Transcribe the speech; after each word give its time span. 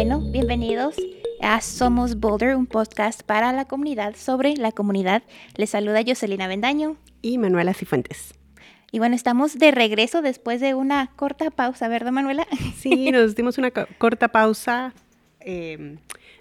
Bueno, 0.00 0.20
bienvenidos 0.20 0.94
a 1.40 1.60
Somos 1.60 2.20
Boulder, 2.20 2.54
un 2.54 2.66
podcast 2.66 3.24
para 3.24 3.52
la 3.52 3.64
comunidad 3.64 4.14
sobre 4.14 4.54
la 4.54 4.70
comunidad. 4.70 5.24
Les 5.56 5.70
saluda 5.70 6.04
Jocelina 6.06 6.46
Bendaño 6.46 6.96
y 7.20 7.36
Manuela 7.36 7.74
Cifuentes. 7.74 8.32
Y 8.92 9.00
bueno, 9.00 9.16
estamos 9.16 9.58
de 9.58 9.72
regreso 9.72 10.22
después 10.22 10.60
de 10.60 10.74
una 10.74 11.10
corta 11.16 11.50
pausa, 11.50 11.88
¿verdad, 11.88 12.12
Manuela? 12.12 12.46
Sí, 12.78 13.10
nos 13.10 13.34
dimos 13.34 13.58
una 13.58 13.72
corta 13.72 14.28
pausa. 14.28 14.94
Em, 15.40 15.98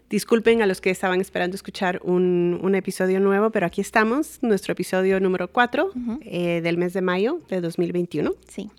disculpen 0.07 0.61
a 0.61 0.67
los 0.67 0.79
que 0.79 0.91
estaban 0.91 1.19
esperando 1.19 1.55
escuchar 1.55 1.99
un, 2.03 2.75
episodio 2.75 3.19
nuevo, 3.19 3.49
pero 3.49 3.65
aquí 3.65 3.81
estamos, 3.81 4.37
nuestro 4.43 4.73
episodio 4.73 5.19
número 5.19 5.47
4 5.47 5.93
eh, 6.21 6.61
del 6.61 6.77
mes 6.77 6.93
de 6.93 7.01
mayo 7.01 7.41
de 7.49 7.61
2021. 7.61 8.35
Sí 8.47 8.69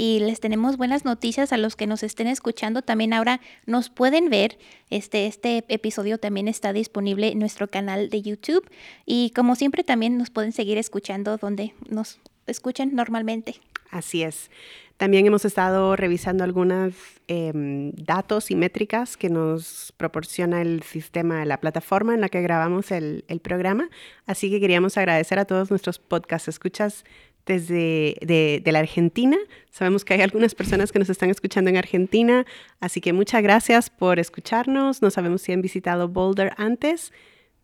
y 0.00 0.20
les 0.20 0.38
tenemos 0.38 0.76
buenas 0.76 1.04
noticias 1.04 1.52
a 1.52 1.56
los 1.56 1.74
que 1.74 1.88
nos 1.88 2.04
estén 2.04 2.28
escuchando. 2.28 2.82
También 2.82 3.12
ahora 3.12 3.40
nos 3.66 3.90
pueden 3.90 4.30
ver. 4.30 4.56
Este, 4.90 5.26
este 5.26 5.64
episodio 5.66 6.18
también 6.18 6.46
está 6.46 6.72
disponible 6.72 7.32
en 7.32 7.40
nuestro 7.40 7.68
canal 7.68 8.08
de 8.08 8.22
YouTube 8.22 8.70
y 9.04 9.30
como 9.30 9.56
siempre 9.56 9.82
también 9.82 10.16
nos 10.16 10.30
pueden 10.30 10.52
seguir 10.52 10.78
escuchando 10.78 11.36
donde 11.36 11.74
nos 11.90 12.20
escuchan 12.46 12.94
normalmente. 12.94 13.56
Así 13.90 14.22
es. 14.22 14.52
También 14.98 15.26
hemos 15.26 15.44
estado 15.44 15.96
revisando 15.96 16.44
algunos 16.44 16.94
em, 17.26 17.92
datos 17.92 18.52
y 18.52 18.56
métricas 18.56 19.16
que 19.16 19.30
nos 19.30 19.92
proporciona 19.96 20.60
el 20.62 20.82
sistema, 20.84 21.44
la 21.44 21.58
plataforma 21.58 22.14
en 22.14 22.20
la 22.20 22.28
que 22.28 22.42
grabamos 22.42 22.92
el, 22.92 23.24
el 23.26 23.40
programa. 23.40 23.88
Así 24.26 24.48
que 24.48 24.60
queríamos 24.60 24.96
agradecer 24.96 25.38
a 25.38 25.44
todos 25.44 25.70
nuestros 25.70 25.98
podcast 25.98 26.46
escuchas 26.48 27.04
desde 27.48 28.16
de, 28.20 28.62
la 28.70 28.78
Argentina. 28.78 29.36
Sabemos 29.70 30.04
que 30.04 30.14
hay 30.14 30.20
algunas 30.20 30.54
personas 30.54 30.92
que 30.92 30.98
nos 30.98 31.08
están 31.08 31.30
escuchando 31.30 31.70
en 31.70 31.76
Argentina, 31.76 32.46
así 32.78 33.00
que 33.00 33.12
muchas 33.12 33.42
gracias 33.42 33.90
por 33.90 34.20
escucharnos. 34.20 35.02
No 35.02 35.10
sabemos 35.10 35.42
si 35.42 35.52
han 35.52 35.62
visitado 35.62 36.08
Boulder 36.08 36.52
antes, 36.58 37.12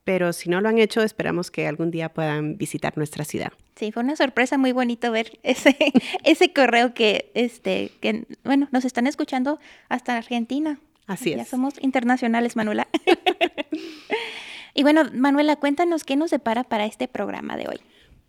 pero 0.03 0.33
si 0.33 0.49
no 0.49 0.61
lo 0.61 0.69
han 0.69 0.79
hecho, 0.79 1.03
esperamos 1.03 1.51
que 1.51 1.69
algún 1.69 1.91
día 1.91 2.09
puedan 2.09 2.57
visitar 2.57 2.97
nuestra 2.97 3.25
ciudad. 3.25 3.53
Sí, 3.77 3.93
fue 3.93 4.03
una 4.03 4.17
sorpresa 4.17 4.57
muy 4.59 4.73
bonito 4.73 5.13
ver 5.13 5.39
ese, 5.43 5.77
ese 6.25 6.53
correo 6.53 6.95
que, 6.95 7.31
este, 7.35 7.93
que, 8.01 8.27
bueno, 8.43 8.69
nos 8.73 8.85
están 8.85 9.07
escuchando 9.07 9.61
hasta 9.89 10.17
Argentina. 10.17 10.81
Así 11.07 11.33
es. 11.33 11.37
Ya 11.37 11.45
somos 11.45 11.75
internacionales, 11.83 12.57
Manuela. 12.57 12.89
y 14.75 14.83
bueno, 14.83 15.03
Manuela, 15.13 15.57
cuéntanos 15.57 16.05
qué 16.05 16.17
nos 16.17 16.31
separa 16.31 16.65
para 16.65 16.87
este 16.87 17.07
programa 17.07 17.59
de 17.59 17.69
hoy. 17.69 17.81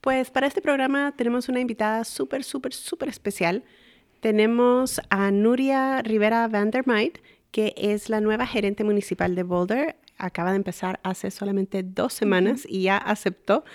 Pues 0.06 0.30
para 0.30 0.46
este 0.46 0.62
programa 0.62 1.16
tenemos 1.18 1.50
una 1.50 1.60
invitada 1.60 2.04
súper, 2.04 2.44
súper, 2.44 2.74
súper 2.76 3.10
especial. 3.10 3.64
Tenemos 4.20 5.02
a 5.10 5.32
Nuria 5.32 6.04
Rivera 6.04 6.48
Vandermeid, 6.48 7.14
que 7.50 7.74
es 7.76 8.08
la 8.08 8.22
nueva 8.22 8.46
gerente 8.46 8.84
municipal 8.84 9.34
de 9.34 9.42
Boulder. 9.42 9.96
Acaba 10.20 10.52
de 10.52 10.58
empezar 10.58 11.00
hace 11.02 11.32
solamente 11.32 11.82
dos 11.82 12.14
semanas 12.14 12.68
y 12.70 12.84
ya 12.84 12.98
aceptó 12.98 13.66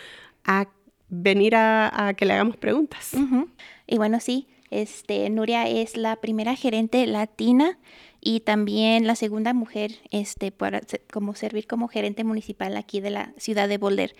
a 0.44 0.68
venir 1.08 1.56
a, 1.56 2.14
que 2.16 2.24
le 2.24 2.34
hagamos 2.34 2.56
preguntas. 2.56 3.10
Y 3.88 3.96
bueno, 3.96 4.20
sí, 4.20 4.46
este, 4.70 5.28
Nuria 5.30 5.66
es 5.66 5.96
la 5.96 6.14
primera 6.14 6.54
gerente 6.54 7.04
latina 7.08 7.76
y 8.20 8.40
también 8.40 9.06
la 9.06 9.14
segunda 9.14 9.54
mujer 9.54 9.92
este, 10.10 10.52
para 10.52 10.80
como 11.12 11.34
servir 11.34 11.66
como 11.66 11.88
gerente 11.88 12.24
municipal 12.24 12.76
aquí 12.76 13.00
de 13.00 13.10
la 13.10 13.32
ciudad 13.36 13.68
de 13.68 13.78
Boulder. 13.78 14.14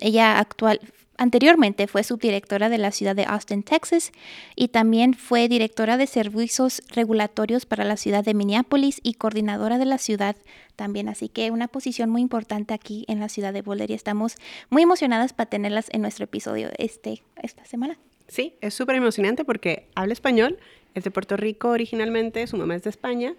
ella 0.00 0.38
actual, 0.38 0.80
Anteriormente 1.20 1.86
fue 1.86 2.02
subdirectora 2.02 2.70
de 2.70 2.78
la 2.78 2.92
ciudad 2.92 3.14
de 3.14 3.26
Austin, 3.26 3.62
Texas, 3.62 4.10
y 4.56 4.68
también 4.68 5.12
fue 5.12 5.48
directora 5.48 5.98
de 5.98 6.06
servicios 6.06 6.80
regulatorios 6.94 7.66
para 7.66 7.84
la 7.84 7.98
ciudad 7.98 8.24
de 8.24 8.32
Minneapolis 8.32 9.00
y 9.02 9.12
coordinadora 9.12 9.76
de 9.76 9.84
la 9.84 9.98
ciudad 9.98 10.34
también. 10.76 11.10
Así 11.10 11.28
que 11.28 11.50
una 11.50 11.68
posición 11.68 12.08
muy 12.08 12.22
importante 12.22 12.72
aquí 12.72 13.04
en 13.06 13.20
la 13.20 13.28
ciudad 13.28 13.52
de 13.52 13.60
Boulder 13.60 13.90
y 13.90 13.94
estamos 13.94 14.36
muy 14.70 14.80
emocionadas 14.80 15.34
para 15.34 15.50
tenerlas 15.50 15.88
en 15.92 16.00
nuestro 16.00 16.24
episodio 16.24 16.70
este, 16.78 17.22
esta 17.42 17.66
semana. 17.66 17.98
Sí, 18.26 18.54
es 18.62 18.72
súper 18.72 18.96
emocionante 18.96 19.44
porque 19.44 19.90
habla 19.94 20.14
español, 20.14 20.58
es 20.94 21.04
de 21.04 21.10
Puerto 21.10 21.36
Rico 21.36 21.68
originalmente, 21.68 22.46
su 22.46 22.56
mamá 22.56 22.74
es 22.76 22.82
de 22.82 22.90
España 22.90 23.34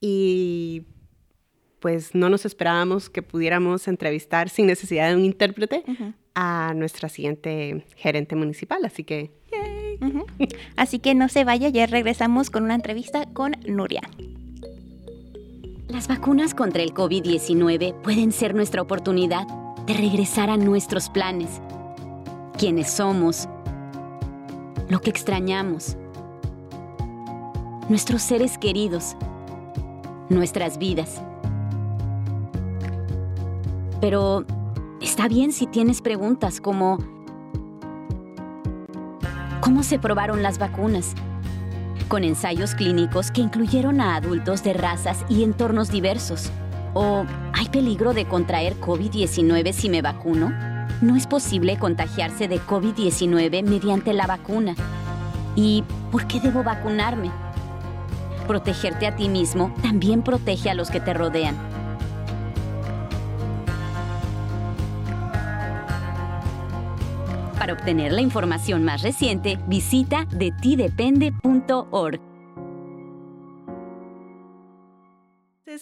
y 0.00 0.84
pues 1.80 2.14
no 2.14 2.30
nos 2.30 2.46
esperábamos 2.46 3.10
que 3.10 3.22
pudiéramos 3.22 3.88
entrevistar 3.88 4.48
sin 4.48 4.66
necesidad 4.66 5.10
de 5.10 5.16
un 5.16 5.24
intérprete 5.24 5.84
a 6.34 6.72
nuestra 6.74 7.08
siguiente 7.08 7.84
gerente 7.96 8.36
municipal, 8.36 8.84
así 8.84 9.04
que... 9.04 9.30
Así 10.76 10.98
que 10.98 11.14
no 11.14 11.28
se 11.28 11.44
vaya, 11.44 11.68
ya 11.68 11.86
regresamos 11.86 12.50
con 12.50 12.64
una 12.64 12.74
entrevista 12.74 13.26
con 13.32 13.52
Nuria. 13.66 14.02
Las 15.88 16.08
vacunas 16.08 16.54
contra 16.54 16.82
el 16.82 16.92
COVID-19 16.92 18.00
pueden 18.02 18.32
ser 18.32 18.54
nuestra 18.54 18.82
oportunidad 18.82 19.46
de 19.86 19.94
regresar 19.94 20.50
a 20.50 20.56
nuestros 20.56 21.10
planes, 21.10 21.60
quienes 22.58 22.90
somos, 22.90 23.48
lo 24.88 25.00
que 25.00 25.10
extrañamos, 25.10 25.96
nuestros 27.88 28.22
seres 28.22 28.58
queridos, 28.58 29.16
nuestras 30.28 30.78
vidas. 30.78 31.20
Pero 34.00 34.44
está 35.00 35.28
bien 35.28 35.52
si 35.52 35.66
tienes 35.66 36.00
preguntas 36.00 36.60
como 36.60 36.98
¿cómo 39.60 39.82
se 39.82 39.98
probaron 39.98 40.42
las 40.42 40.58
vacunas? 40.58 41.14
Con 42.08 42.24
ensayos 42.24 42.74
clínicos 42.74 43.30
que 43.30 43.40
incluyeron 43.40 44.00
a 44.00 44.16
adultos 44.16 44.62
de 44.62 44.72
razas 44.74 45.24
y 45.28 45.42
entornos 45.42 45.90
diversos. 45.90 46.50
¿O 46.92 47.24
hay 47.52 47.68
peligro 47.70 48.14
de 48.14 48.26
contraer 48.26 48.78
COVID-19 48.78 49.72
si 49.72 49.88
me 49.88 50.00
vacuno? 50.00 50.52
No 51.00 51.16
es 51.16 51.26
posible 51.26 51.78
contagiarse 51.78 52.46
de 52.46 52.60
COVID-19 52.60 53.64
mediante 53.64 54.12
la 54.12 54.26
vacuna. 54.26 54.74
¿Y 55.56 55.82
por 56.12 56.26
qué 56.26 56.40
debo 56.40 56.62
vacunarme? 56.62 57.30
Protegerte 58.46 59.06
a 59.06 59.16
ti 59.16 59.28
mismo 59.28 59.74
también 59.82 60.22
protege 60.22 60.70
a 60.70 60.74
los 60.74 60.90
que 60.90 61.00
te 61.00 61.14
rodean. 61.14 61.56
Para 67.58 67.72
obtener 67.72 68.12
la 68.12 68.20
información 68.20 68.84
más 68.84 69.02
reciente, 69.02 69.58
visita 69.66 70.26
detidepende.org. 70.30 72.20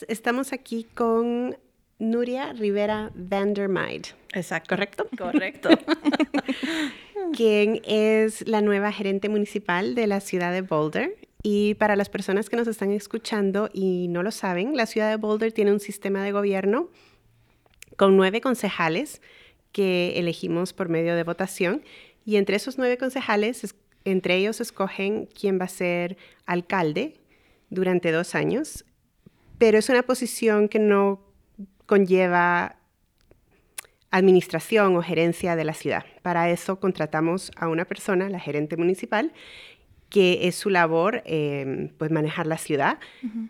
Estamos 0.07 0.53
aquí 0.53 0.85
con 0.95 1.57
Nuria 1.99 2.53
Rivera 2.53 3.11
Vandermeid. 3.15 4.07
Exacto. 4.33 4.69
¿Correcto? 4.75 5.07
Correcto. 5.19 5.71
quien 7.33 7.81
es 7.85 8.47
la 8.47 8.61
nueva 8.61 8.93
gerente 8.93 9.29
municipal 9.29 9.95
de 9.95 10.07
la 10.07 10.21
ciudad 10.21 10.53
de 10.53 10.63
Boulder. 10.63 11.17
Y 11.43 11.75
para 11.75 11.97
las 11.97 12.09
personas 12.09 12.49
que 12.49 12.57
nos 12.57 12.69
están 12.69 12.93
escuchando 12.93 13.69
y 13.73 14.07
no 14.09 14.23
lo 14.23 14.31
saben, 14.31 14.77
la 14.77 14.87
ciudad 14.87 15.11
de 15.11 15.17
Boulder 15.17 15.53
tiene 15.53 15.73
un 15.73 15.81
sistema 15.81 16.23
de 16.23 16.33
gobierno 16.33 16.89
con 17.97 18.17
nueve 18.17 18.41
concejales 18.41 19.21
que 19.73 20.19
elegimos 20.19 20.73
por 20.73 20.89
medio 20.89 21.17
de 21.17 21.25
votación 21.25 21.83
y 22.25 22.37
entre 22.37 22.57
esos 22.57 22.79
nueve 22.79 22.97
concejales, 22.97 23.75
entre 24.05 24.37
ellos 24.37 24.61
escogen 24.61 25.27
quién 25.27 25.59
va 25.59 25.65
a 25.65 25.69
ser 25.69 26.17
alcalde 26.47 27.15
durante 27.71 28.13
dos 28.13 28.35
años, 28.35 28.85
pero 29.59 29.79
es 29.79 29.89
una 29.89 30.03
posición 30.03 30.69
que 30.69 30.79
no 30.79 31.21
conlleva 31.87 32.77
administración 34.11 34.95
o 34.97 35.03
gerencia 35.03 35.57
de 35.57 35.65
la 35.65 35.73
ciudad. 35.73 36.05
Para 36.21 36.51
eso 36.51 36.79
contratamos 36.79 37.51
a 37.57 37.69
una 37.69 37.87
persona, 37.87 38.29
la 38.29 38.39
gerente 38.39 38.77
municipal, 38.77 39.33
que 40.13 40.47
es 40.47 40.57
su 40.57 40.69
labor 40.69 41.23
em, 41.25 41.89
pues 41.97 42.11
manejar 42.11 42.47
la 42.47 42.59
ciudad 42.59 42.99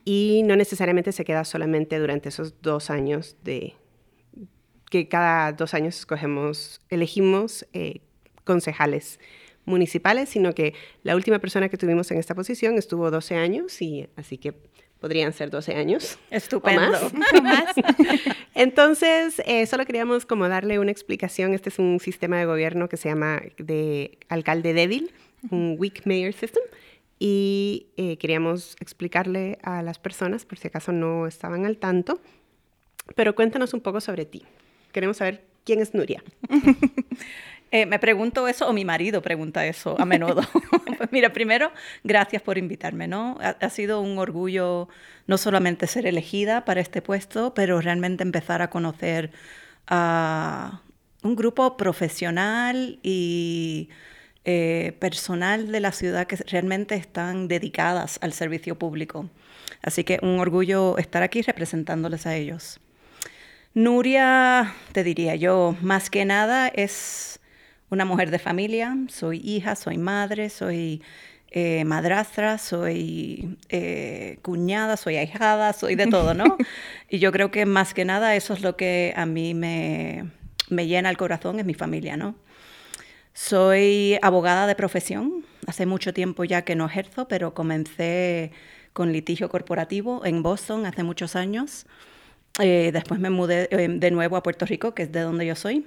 y 0.05 0.43
no 0.45 0.55
necesariamente 0.55 1.11
se 1.11 1.25
queda 1.25 1.45
solamente 1.45 1.99
durante 1.99 2.29
esos 2.29 2.63
dos 2.63 2.89
años 2.89 3.37
de, 3.43 3.75
que 4.89 5.09
cada 5.09 5.53
dos 5.53 5.75
años 5.75 5.99
escogemos, 5.99 6.81
elegimos 6.89 7.67
eh, 7.73 8.01
concejales 8.45 9.19
municipales, 9.65 10.29
sino 10.29 10.55
que 10.55 10.75
la 11.03 11.17
última 11.17 11.41
persona 11.41 11.69
que 11.69 11.77
tuvimos 11.77 12.11
en 12.13 12.19
esta 12.19 12.37
posición 12.37 12.79
estuvo 12.79 13.11
12 13.11 13.35
años 13.35 13.83
y 13.83 14.09
así 14.17 14.39
que 14.39 14.55
podrían 15.01 15.33
ser 15.33 15.51
12 15.51 15.75
años. 15.75 16.19
Estupendo. 16.31 17.11
más. 17.43 17.75
Entonces, 18.55 19.43
eh, 19.47 19.67
solo 19.67 19.85
queríamos 19.85 20.27
como 20.27 20.49
darle 20.49 20.79
una 20.79 20.93
explicación. 20.93 21.55
Este 21.55 21.71
es 21.71 21.81
un 21.81 21.99
sistema 21.99 22.39
de 22.39 22.45
gobierno 22.45 22.89
que 22.89 22.97
se 22.97 23.09
llama 23.09 23.43
de 23.59 24.19
alcalde 24.29 24.75
débil, 24.75 25.13
un 25.51 25.77
weak 25.79 26.07
mayor 26.07 26.33
system. 26.33 26.63
Y 27.19 27.87
eh, 27.97 28.17
queríamos 28.17 28.77
explicarle 28.81 29.59
a 29.63 29.83
las 29.83 29.99
personas, 29.99 30.45
por 30.45 30.59
si 30.59 30.69
acaso 30.69 30.93
no 30.93 31.27
estaban 31.27 31.67
al 31.67 31.77
tanto. 31.77 32.21
Pero 33.15 33.35
cuéntanos 33.35 33.75
un 33.75 33.81
poco 33.81 34.01
sobre 34.01 34.25
ti 34.25 34.45
queremos 34.93 35.17
saber 35.17 35.43
quién 35.65 35.81
es 35.81 35.95
Nuria. 35.95 36.23
Eh, 37.75 37.87
me 37.87 37.99
pregunto 37.99 38.47
eso, 38.49 38.69
o 38.69 38.75
mi 38.75 38.85
marido 38.85 39.23
pregunta 39.23 39.65
eso 39.65 39.99
a 39.99 40.05
menudo. 40.05 40.43
pues 40.99 41.11
mira, 41.11 41.33
primero, 41.33 41.73
gracias 42.05 42.43
por 42.43 42.59
invitarme, 42.59 43.09
¿no? 43.09 43.39
Ha, 43.41 43.71
sido 43.71 44.03
un 44.03 44.19
orgullo 44.19 44.91
no 45.27 45.39
solamente 45.39 45.87
ser 45.87 46.05
elegida 46.05 46.67
para 46.67 46.83
este 46.83 47.01
puesto, 47.01 47.55
pero 47.55 47.81
realmente 47.81 48.25
empezar 48.25 48.61
a 48.61 48.69
conocer 48.69 49.31
a 49.87 50.83
un 51.23 51.35
grupo 51.35 51.79
profesional 51.79 52.99
y 53.03 53.89
eh, 54.45 54.97
personal 54.99 55.71
de 55.71 55.81
la 55.81 55.93
ciudad 55.93 56.27
que 56.27 56.37
realmente 56.37 56.95
están 56.97 57.49
dedicadas 57.49 58.19
al 58.23 58.33
servicio 58.33 58.77
público. 58.79 59.31
Así 59.83 60.05
que 60.05 60.19
un 60.23 60.41
orgullo 60.41 60.99
estar 60.99 61.23
aquí 61.23 61.43
representándoles 61.43 62.27
a 62.27 62.35
ellos. 62.37 62.81
Nuria, 63.75 64.75
te 64.93 65.05
diría 65.05 65.35
yo, 65.35 65.77
más 65.81 66.11
que 66.11 66.25
nada 66.25 66.69
es 66.69 67.41
una 67.89 68.05
mujer 68.05 68.31
de 68.31 68.39
familia, 68.39 68.97
soy 69.09 69.41
hija, 69.45 69.77
soy 69.77 69.99
madre, 69.99 70.51
soy 70.51 71.03
eh, 71.51 71.85
madrastra, 71.85 72.59
soy 72.59 73.59
eh, 73.69 74.39
cuñada, 74.43 74.97
soy 74.97 75.17
ahijada, 75.17 75.73
soy 75.73 75.95
de 75.95 76.07
todo, 76.07 76.35
¿no? 76.35 76.57
y 77.11 77.19
yo 77.19 77.31
creo 77.33 77.51
que 77.51 77.67
más 77.67 77.95
que 77.95 78.05
nada 78.05 78.35
eso 78.35 78.55
es 78.55 78.63
lo 78.63 78.77
que 78.77 79.13
a 79.17 79.27
mí 79.27 79.55
me, 79.55 80.31
me 80.69 80.87
llena 80.87 81.11
el 81.11 81.17
corazón, 81.17 81.59
es 81.59 81.67
mi 81.67 81.75
familia, 81.75 82.17
¿no? 82.17 82.35
Soy 83.35 84.19
abogada 84.21 84.67
de 84.67 84.75
profesión, 84.75 85.45
hace 85.67 85.87
mucho 85.87 86.13
tiempo 86.13 86.45
ya 86.45 86.63
que 86.63 86.77
no 86.77 86.85
ejerzo, 86.87 87.29
pero 87.29 87.55
comencé 87.55 88.53
con 88.93 89.11
litigio 89.11 89.49
corporativo 89.49 90.25
en 90.27 90.43
Boston 90.43 90.85
hace 90.85 91.03
muchos 91.03 91.35
años. 91.35 91.87
Eh, 92.61 92.91
después 92.93 93.21
me 93.21 93.31
mudé 93.31 93.69
de 93.69 94.11
nuevo 94.11 94.37
a 94.37 94.43
Puerto 94.43 94.67
Rico, 94.67 94.95
que 94.95 95.05
es 95.05 95.13
de 95.13 95.21
donde 95.21 95.47
yo 95.47 95.57
soy. 95.57 95.87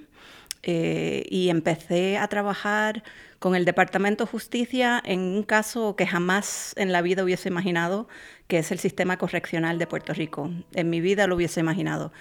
Eh, 0.64 1.28
y 1.30 1.50
empecé 1.50 2.18
a 2.18 2.28
trabajar 2.28 3.04
con 3.38 3.56
el 3.56 3.66
Departamento 3.66 4.26
de 4.26 4.32
Justicia 4.32 5.00
en 5.06 5.20
un 5.20 5.44
caso 5.44 5.96
que 5.96 6.08
jamás 6.08 6.74
en 6.76 6.92
la 6.92 7.04
vida 7.04 7.24
hubiese 7.24 7.50
imaginado, 7.50 8.08
que 8.48 8.58
es 8.58 8.72
el 8.72 8.80
sistema 8.80 9.18
correccional 9.20 9.78
de 9.78 9.86
Puerto 9.86 10.14
Rico. 10.14 10.50
En 10.74 10.90
mi 10.90 11.02
vida 11.02 11.28
lo 11.28 11.36
hubiese 11.36 11.60
imaginado. 11.60 12.12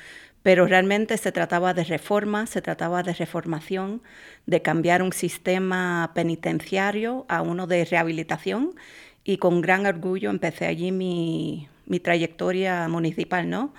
Pero 0.45 0.69
realmente 0.69 1.17
se 1.17 1.33
trataba 1.33 1.75
de 1.75 1.83
reforma, 1.83 2.47
se 2.47 2.63
trataba 2.63 3.03
de 3.03 3.15
reformación, 3.15 4.03
de 4.47 4.63
cambiar 4.63 5.03
un 5.03 5.13
sistema 5.13 6.13
penitenciario 6.15 7.27
a 7.29 7.43
uno 7.43 7.67
de 7.67 7.85
rehabilitación 7.85 8.77
y 9.25 9.39
con 9.39 9.63
gran 9.63 9.87
orgullo 9.87 10.31
empecé 10.31 10.67
allí 10.67 10.93
mi, 10.93 11.69
mi 11.87 11.99
trayectoria 11.99 12.87
municipal, 12.89 13.49
¿no? 13.49 13.75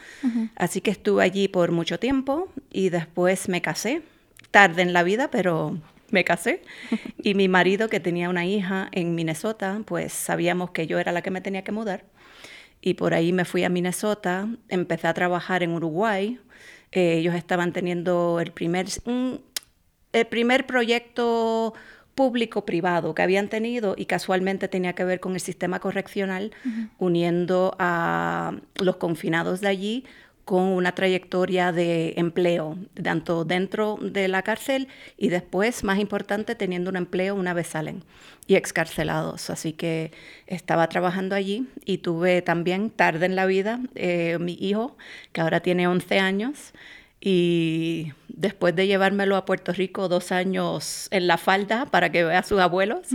Así 0.55 0.81
que 0.81 0.91
estuve 0.91 1.23
allí 1.23 1.47
por 1.47 1.71
mucho 1.71 1.99
tiempo 1.99 2.49
y 2.71 2.89
después 2.89 3.47
me 3.47 3.61
casé 3.61 4.01
tarde 4.51 4.81
en 4.81 4.91
la 4.91 5.03
vida, 5.03 5.29
pero 5.29 5.77
me 6.09 6.23
casé. 6.23 6.61
Y 7.23 7.33
mi 7.33 7.47
marido, 7.47 7.89
que 7.89 7.99
tenía 7.99 8.29
una 8.29 8.45
hija 8.45 8.87
en 8.91 9.15
Minnesota, 9.15 9.81
pues 9.85 10.13
sabíamos 10.13 10.71
que 10.71 10.87
yo 10.87 10.99
era 10.99 11.11
la 11.11 11.21
que 11.21 11.31
me 11.31 11.41
tenía 11.41 11.63
que 11.63 11.71
mudar. 11.71 12.05
Y 12.81 12.93
por 12.95 13.15
ahí 13.15 13.33
me 13.33 13.45
fui 13.45 13.63
a 13.63 13.69
Minnesota, 13.69 14.47
empecé 14.69 15.07
a 15.07 15.13
trabajar 15.13 15.63
en 15.63 15.71
Uruguay. 15.71 16.39
Eh, 16.95 17.17
ellos 17.17 17.35
estaban 17.35 17.73
teniendo 17.73 18.39
el 18.39 18.53
primer, 18.53 18.87
el 20.13 20.27
primer 20.27 20.65
proyecto 20.65 21.73
público-privado 22.15 23.13
que 23.13 23.21
habían 23.21 23.49
tenido 23.49 23.95
y 23.97 24.05
casualmente 24.05 24.69
tenía 24.69 24.93
que 24.93 25.03
ver 25.03 25.19
con 25.19 25.33
el 25.33 25.41
sistema 25.41 25.79
correccional, 25.79 26.53
uniendo 26.97 27.75
a 27.77 28.55
los 28.75 28.95
confinados 28.95 29.59
de 29.59 29.67
allí 29.67 30.05
con 30.45 30.61
una 30.61 30.93
trayectoria 30.93 31.71
de 31.71 32.13
empleo, 32.17 32.77
tanto 33.03 33.45
dentro 33.45 33.97
de 33.99 34.27
la 34.27 34.43
cárcel 34.43 34.87
y 35.17 35.29
después, 35.29 35.83
más 35.83 35.99
importante, 35.99 36.53
teniendo 36.53 36.91
un 36.91 36.95
empleo 36.95 37.35
una 37.35 37.53
vez 37.53 37.67
salen 37.67 38.03
y 38.47 38.55
excarcelados. 38.55 39.49
Así 39.49 39.73
que 39.73 40.11
estaba 40.45 40.87
trabajando 40.87 41.35
allí 41.35 41.67
y 41.83 41.97
tuve 41.97 42.43
también 42.43 42.91
tarde 42.91 43.25
en 43.25 43.35
la 43.35 43.47
vida 43.47 43.79
eh, 43.95 44.37
mi 44.39 44.53
hijo, 44.59 44.95
que 45.33 45.41
ahora 45.41 45.61
tiene 45.61 45.87
11 45.87 46.19
años, 46.19 46.73
y 47.19 48.13
después 48.35 48.75
de 48.75 48.85
llevármelo 48.85 49.37
a 49.37 49.45
Puerto 49.45 49.71
Rico 49.71 50.09
dos 50.09 50.31
años 50.31 51.07
en 51.11 51.27
la 51.27 51.37
falda 51.37 51.85
para 51.85 52.11
que 52.11 52.23
vea 52.25 52.39
a 52.39 52.43
sus 52.43 52.59
abuelos, 52.59 53.07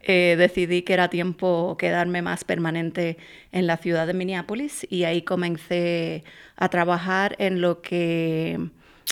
eh, 0.00 0.36
decidí 0.38 0.82
que 0.82 0.92
era 0.92 1.08
tiempo 1.08 1.76
quedarme 1.76 2.22
más 2.22 2.44
permanente 2.44 3.18
en 3.52 3.66
la 3.66 3.76
ciudad 3.76 4.06
de 4.06 4.14
Minneapolis 4.14 4.86
y 4.88 5.04
ahí 5.04 5.22
comencé 5.22 6.24
a 6.56 6.68
trabajar 6.68 7.34
en 7.38 7.60
lo 7.60 7.82
que 7.82 8.58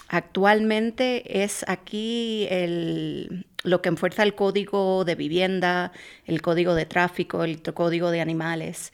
actualmente 0.09 1.43
es 1.43 1.65
aquí 1.69 2.47
el, 2.51 3.47
lo 3.65 3.83
que 3.83 3.89
enfuerza 3.89 4.23
el 4.23 4.35
código 4.35 5.05
de 5.05 5.17
vivienda, 5.17 5.93
el 6.25 6.41
código 6.41 6.75
de 6.75 6.87
tráfico, 6.87 7.43
el 7.43 7.63
código 7.63 8.11
de 8.11 8.21
animales. 8.21 8.93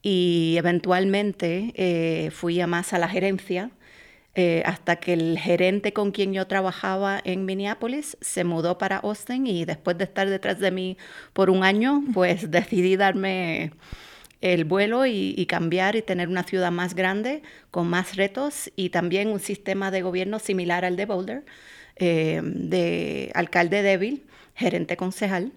Y 0.00 0.56
eventualmente 0.58 1.72
eh, 1.76 2.30
fui 2.30 2.60
a 2.60 2.66
más 2.66 2.92
a 2.92 2.98
la 2.98 3.08
gerencia 3.08 3.70
eh, 4.36 4.62
hasta 4.66 4.96
que 4.96 5.12
el 5.12 5.38
gerente 5.38 5.92
con 5.92 6.10
quien 6.10 6.32
yo 6.32 6.46
trabajaba 6.48 7.20
en 7.22 7.44
Minneapolis 7.44 8.16
se 8.20 8.42
mudó 8.42 8.78
para 8.78 8.96
Austin 8.96 9.46
y 9.46 9.64
después 9.64 9.96
de 9.96 10.04
estar 10.04 10.28
detrás 10.28 10.58
de 10.58 10.72
mí 10.72 10.98
por 11.32 11.50
un 11.50 11.62
año, 11.62 12.02
pues 12.12 12.50
decidí 12.50 12.96
darme 12.96 13.72
el 14.40 14.64
vuelo 14.64 15.06
y, 15.06 15.46
cambiar 15.46 15.96
y 15.96 16.02
tener 16.02 16.28
una 16.28 16.42
ciudad 16.42 16.70
más 16.70 16.94
grande 16.94 17.42
con 17.70 17.88
más 17.88 18.16
retos 18.16 18.70
y 18.76 18.90
también 18.90 19.28
un 19.28 19.40
sistema 19.40 19.90
de 19.90 20.02
gobierno 20.02 20.38
similar 20.38 20.84
al 20.84 20.96
de 20.96 21.06
Boulder, 21.06 21.44
eh, 21.96 22.42
de 22.44 23.30
alcalde 23.34 23.82
débil, 23.82 24.26
gerente 24.54 24.96
concejal. 24.96 25.52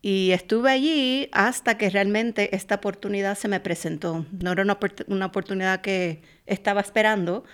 Y 0.00 0.30
estuve 0.30 0.70
allí 0.70 1.28
hasta 1.32 1.76
que 1.76 1.90
realmente 1.90 2.54
esta 2.54 2.76
oportunidad 2.76 3.36
se 3.36 3.48
me 3.48 3.60
presentó. 3.60 4.24
No 4.40 4.52
era 4.52 4.62
una, 4.62 4.78
una 5.08 5.26
oportunidad 5.26 5.80
que 5.80 6.22
estaba 6.46 6.80
esperando, 6.80 7.44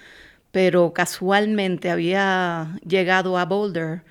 pero 0.53 0.93
casualmente 0.93 1.91
había 1.91 2.79
llegado 2.87 3.39
a 3.39 3.45
Boulder 3.45 4.03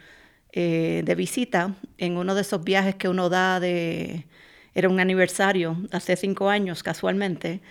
eh, 0.51 1.03
de 1.06 1.15
visita 1.15 1.75
en 1.97 2.18
uno 2.18 2.36
de 2.36 2.41
esos 2.41 2.63
viajes 2.63 2.95
que 2.95 3.09
uno 3.09 3.30
da 3.30 3.59
de, 3.59 4.25
era 4.74 4.89
un 4.89 5.00
aniversario 5.00 5.77
hace 5.91 6.15
cinco 6.15 6.50
años 6.50 6.83
casualmente, 6.83 7.62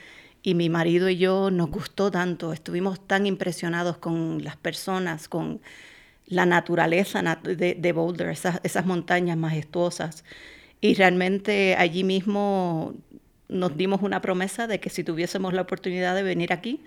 y 0.42 0.54
mi 0.54 0.68
marido 0.70 1.08
y 1.08 1.18
yo 1.18 1.50
nos 1.50 1.70
gustó 1.70 2.10
tanto, 2.10 2.52
estuvimos 2.52 3.04
tan 3.06 3.26
impresionados 3.26 3.98
con 3.98 4.44
las 4.44 4.56
personas, 4.56 5.28
con 5.28 5.60
la 6.26 6.46
naturaleza 6.46 7.22
de, 7.42 7.92
Boulder, 7.92 8.28
esas, 8.28 8.60
esas 8.62 8.86
montañas 8.86 9.36
majestuosas, 9.36 10.24
y 10.80 10.94
realmente 10.94 11.74
allí 11.76 12.04
mismo 12.04 12.94
nos 13.48 13.76
dimos 13.76 14.02
una 14.02 14.20
promesa 14.20 14.66
de 14.66 14.78
que 14.80 14.90
si 14.90 15.02
tuviésemos 15.04 15.54
la 15.54 15.62
oportunidad 15.62 16.14
de 16.14 16.22
venir 16.22 16.52
aquí, 16.52 16.84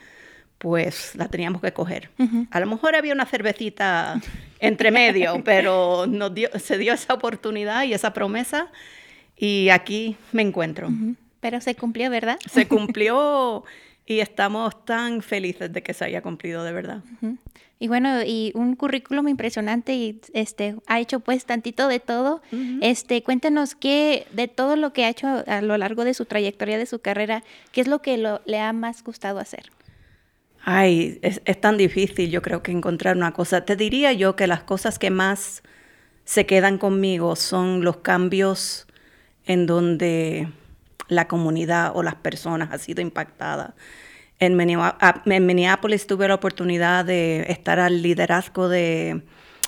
pues 0.61 1.15
la 1.15 1.27
teníamos 1.27 1.59
que 1.59 1.73
coger. 1.73 2.11
A 2.51 2.59
lo 2.59 2.67
mejor 2.67 2.95
había 2.95 3.13
una 3.13 3.25
cervecita 3.25 4.21
entre 4.59 4.91
medio, 4.91 5.41
pero 5.43 6.05
nos 6.05 6.33
dio, 6.35 6.49
se 6.59 6.77
dio 6.77 6.93
esa 6.93 7.15
oportunidad 7.15 7.83
y 7.83 7.93
esa 7.93 8.13
promesa 8.13 8.67
y 9.35 9.69
aquí 9.69 10.15
me 10.31 10.43
encuentro. 10.43 10.89
Pero 11.39 11.61
se 11.61 11.73
cumplió, 11.73 12.11
¿verdad? 12.11 12.37
Se 12.47 12.67
cumplió 12.69 13.63
y 14.05 14.19
estamos 14.19 14.85
tan 14.85 15.23
felices 15.23 15.73
de 15.73 15.81
que 15.81 15.95
se 15.95 16.05
haya 16.05 16.21
cumplido 16.21 16.63
de 16.63 16.73
verdad. 16.73 17.01
Y 17.79 17.87
bueno, 17.87 18.21
y 18.23 18.51
un 18.53 18.75
currículum 18.75 19.29
impresionante 19.29 19.95
y 19.95 20.21
este 20.33 20.75
ha 20.85 20.99
hecho 20.99 21.21
pues 21.21 21.45
tantito 21.45 21.87
de 21.87 21.99
todo. 21.99 22.43
Este, 22.81 23.23
cuéntenos 23.23 23.73
qué 23.73 24.27
de 24.31 24.47
todo 24.47 24.75
lo 24.75 24.93
que 24.93 25.05
ha 25.05 25.09
hecho 25.09 25.43
a, 25.47 25.61
lo 25.63 25.75
largo 25.79 26.03
de 26.03 26.13
su 26.13 26.25
trayectoria 26.25 26.77
de 26.77 26.85
su 26.85 26.99
carrera, 26.99 27.43
qué 27.71 27.81
es 27.81 27.87
lo 27.87 28.03
que 28.03 28.23
le 28.45 28.59
ha 28.59 28.73
más 28.73 29.03
gustado 29.03 29.39
hacer. 29.39 29.71
Ay, 30.63 31.19
es, 31.23 31.41
tan 31.59 31.77
difícil 31.77 32.29
yo 32.29 32.41
creo 32.41 32.61
que 32.61 32.71
encontrar 32.71 33.17
una 33.17 33.33
cosa. 33.33 33.65
Te 33.65 33.75
diría 33.75 34.13
yo 34.13 34.35
que 34.35 34.47
las 34.47 34.63
cosas 34.63 34.99
que 34.99 35.09
más 35.09 35.63
se 36.23 36.45
quedan 36.45 36.77
conmigo 36.77 37.35
son 37.35 37.83
los 37.83 37.97
cambios 37.97 38.87
en 39.45 39.65
donde 39.65 40.49
la 41.07 41.27
comunidad 41.27 41.91
o 41.95 42.03
las 42.03 42.15
personas 42.15 42.69
ha 42.71 42.77
sido 42.77 43.01
impactada. 43.01 43.75
En, 44.39 44.55
Minneapolis 44.55 46.07
tuve 46.07 46.27
la 46.27 46.35
oportunidad 46.35 47.05
de 47.05 47.45
estar 47.49 47.79
al 47.79 48.01
liderazgo 48.01 48.69
de 48.69 49.21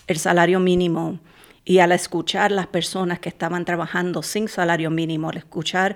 el 0.08 0.18
salario 0.18 0.60
mínimo 0.60 1.20
y 1.66 1.80
al 1.80 1.92
escuchar 1.92 2.52
las 2.52 2.68
personas 2.68 3.20
que 3.20 3.30
estaban 3.30 3.66
trabajando 3.66 4.22
sin 4.22 4.48
salario 4.48 4.90
mínimo, 4.90 5.30
al 5.30 5.38
escuchar 5.38 5.96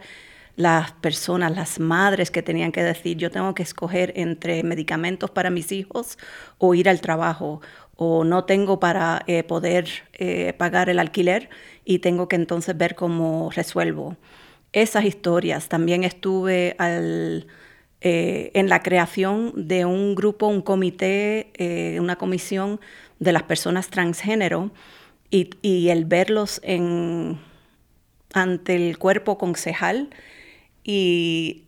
las 0.58 0.92
personas, 0.92 1.56
las 1.56 1.80
madres 1.80 2.32
que 2.32 2.42
tenían 2.42 2.72
que 2.72 2.84
decir, 2.84 3.16
yo 3.16 3.30
tengo 3.30 3.54
que 3.54 3.62
escoger 3.62 4.12
entre 4.16 4.64
medicamentos 4.64 5.30
para 5.30 5.52
mis 5.52 5.72
hijos 5.72 6.18
o 6.58 6.74
ir 6.74 6.90
al 6.90 7.00
trabajo, 7.00 7.62
o 7.96 8.24
no 8.24 8.44
tengo 8.46 8.80
para 8.80 9.24
eh, 9.28 9.44
poder 9.44 9.88
eh, 10.14 10.54
pagar 10.58 10.90
el 10.90 10.98
alquiler 10.98 11.50
y 11.86 12.00
tengo 12.00 12.28
que 12.28 12.36
entonces 12.36 12.76
ver 12.76 12.96
cómo 12.96 13.52
resuelvo. 13.52 14.18
Esas 14.74 15.06
historias. 15.06 15.70
También 15.70 16.04
estuve 16.04 16.76
eh, 16.80 18.52
en 18.54 18.70
la 18.70 18.82
creación 18.82 19.54
de 19.56 19.86
un 19.86 20.16
grupo, 20.16 20.48
un 20.48 20.62
comité, 20.62 21.98
una 22.00 22.16
comisión 22.16 22.80
de 23.20 23.32
las 23.32 23.44
personas 23.44 23.90
transgénero 23.90 24.72
y, 25.30 25.90
el 25.90 26.06
verlos 26.06 26.62
ante 28.34 28.76
el 28.76 28.98
cuerpo 28.98 29.38
concejal 29.38 30.10
y 30.88 31.66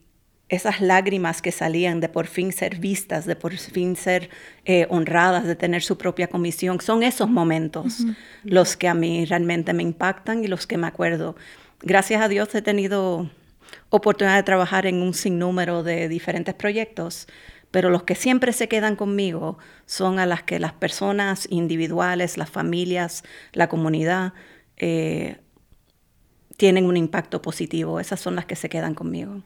esas 0.48 0.80
lágrimas 0.80 1.42
que 1.42 1.52
salían 1.52 2.00
de 2.00 2.08
por 2.08 2.26
fin 2.26 2.54
ser 2.54 2.78
vistas, 2.78 3.26
de 3.26 3.36
por 3.36 3.56
fin 3.56 3.98
ser 3.98 4.30
eh, 4.66 4.88
honradas, 4.90 5.46
de 5.46 5.56
tener 5.56 5.84
su 5.84 5.98
propia 5.98 6.28
comisión, 6.28 6.80
son 6.82 7.04
esos 7.04 7.30
momentos 7.30 8.06
los 8.44 8.78
que 8.78 8.88
a 8.88 8.94
mí 8.94 9.26
realmente 9.26 9.74
me 9.74 9.84
impactan 9.84 10.44
y 10.44 10.48
los 10.48 10.66
que 10.66 10.78
me 10.78 10.88
acuerdo. 10.88 11.36
Gracias 11.82 12.22
a 12.22 12.30
Dios 12.30 12.56
he 12.56 12.62
tenido 12.62 13.30
oportunidad 13.90 14.38
de 14.38 14.44
trabajar 14.44 14.86
en 14.86 15.02
un 15.02 15.14
sinnúmero 15.14 15.84
de 15.84 16.08
diferentes 16.08 16.56
proyectos, 16.56 17.28
pero 17.72 17.90
los 17.90 18.04
que 18.04 18.16
siempre 18.16 18.54
se 18.54 18.70
quedan 18.70 18.96
conmigo 18.96 19.58
son 19.86 20.18
a 20.18 20.26
las 20.26 20.44
que 20.44 20.60
las 20.60 20.74
personas 20.74 21.46
individuales, 21.52 22.38
las 22.38 22.50
familias, 22.50 23.24
la 23.52 23.68
comunidad 23.68 24.34
eh, 24.78 25.42
tienen 26.60 26.86
un 26.86 26.98
impacto 26.98 27.42
positivo. 27.42 28.02
Esas 28.02 28.20
son 28.20 28.36
las 28.36 28.46
que 28.46 28.58
se 28.58 28.68
quedan 28.68 28.94
conmigo. 28.94 29.42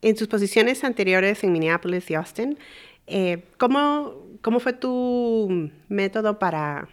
En 0.00 0.16
sus 0.16 0.26
posiciones 0.26 0.82
anteriores 0.84 1.44
en 1.44 1.52
Minneapolis 1.52 2.10
y 2.10 2.14
Austin, 2.14 2.58
eh, 3.06 3.44
¿cómo, 3.58 4.14
fue 4.58 4.72
tu 4.72 5.70
método 5.88 6.38
para 6.38 6.88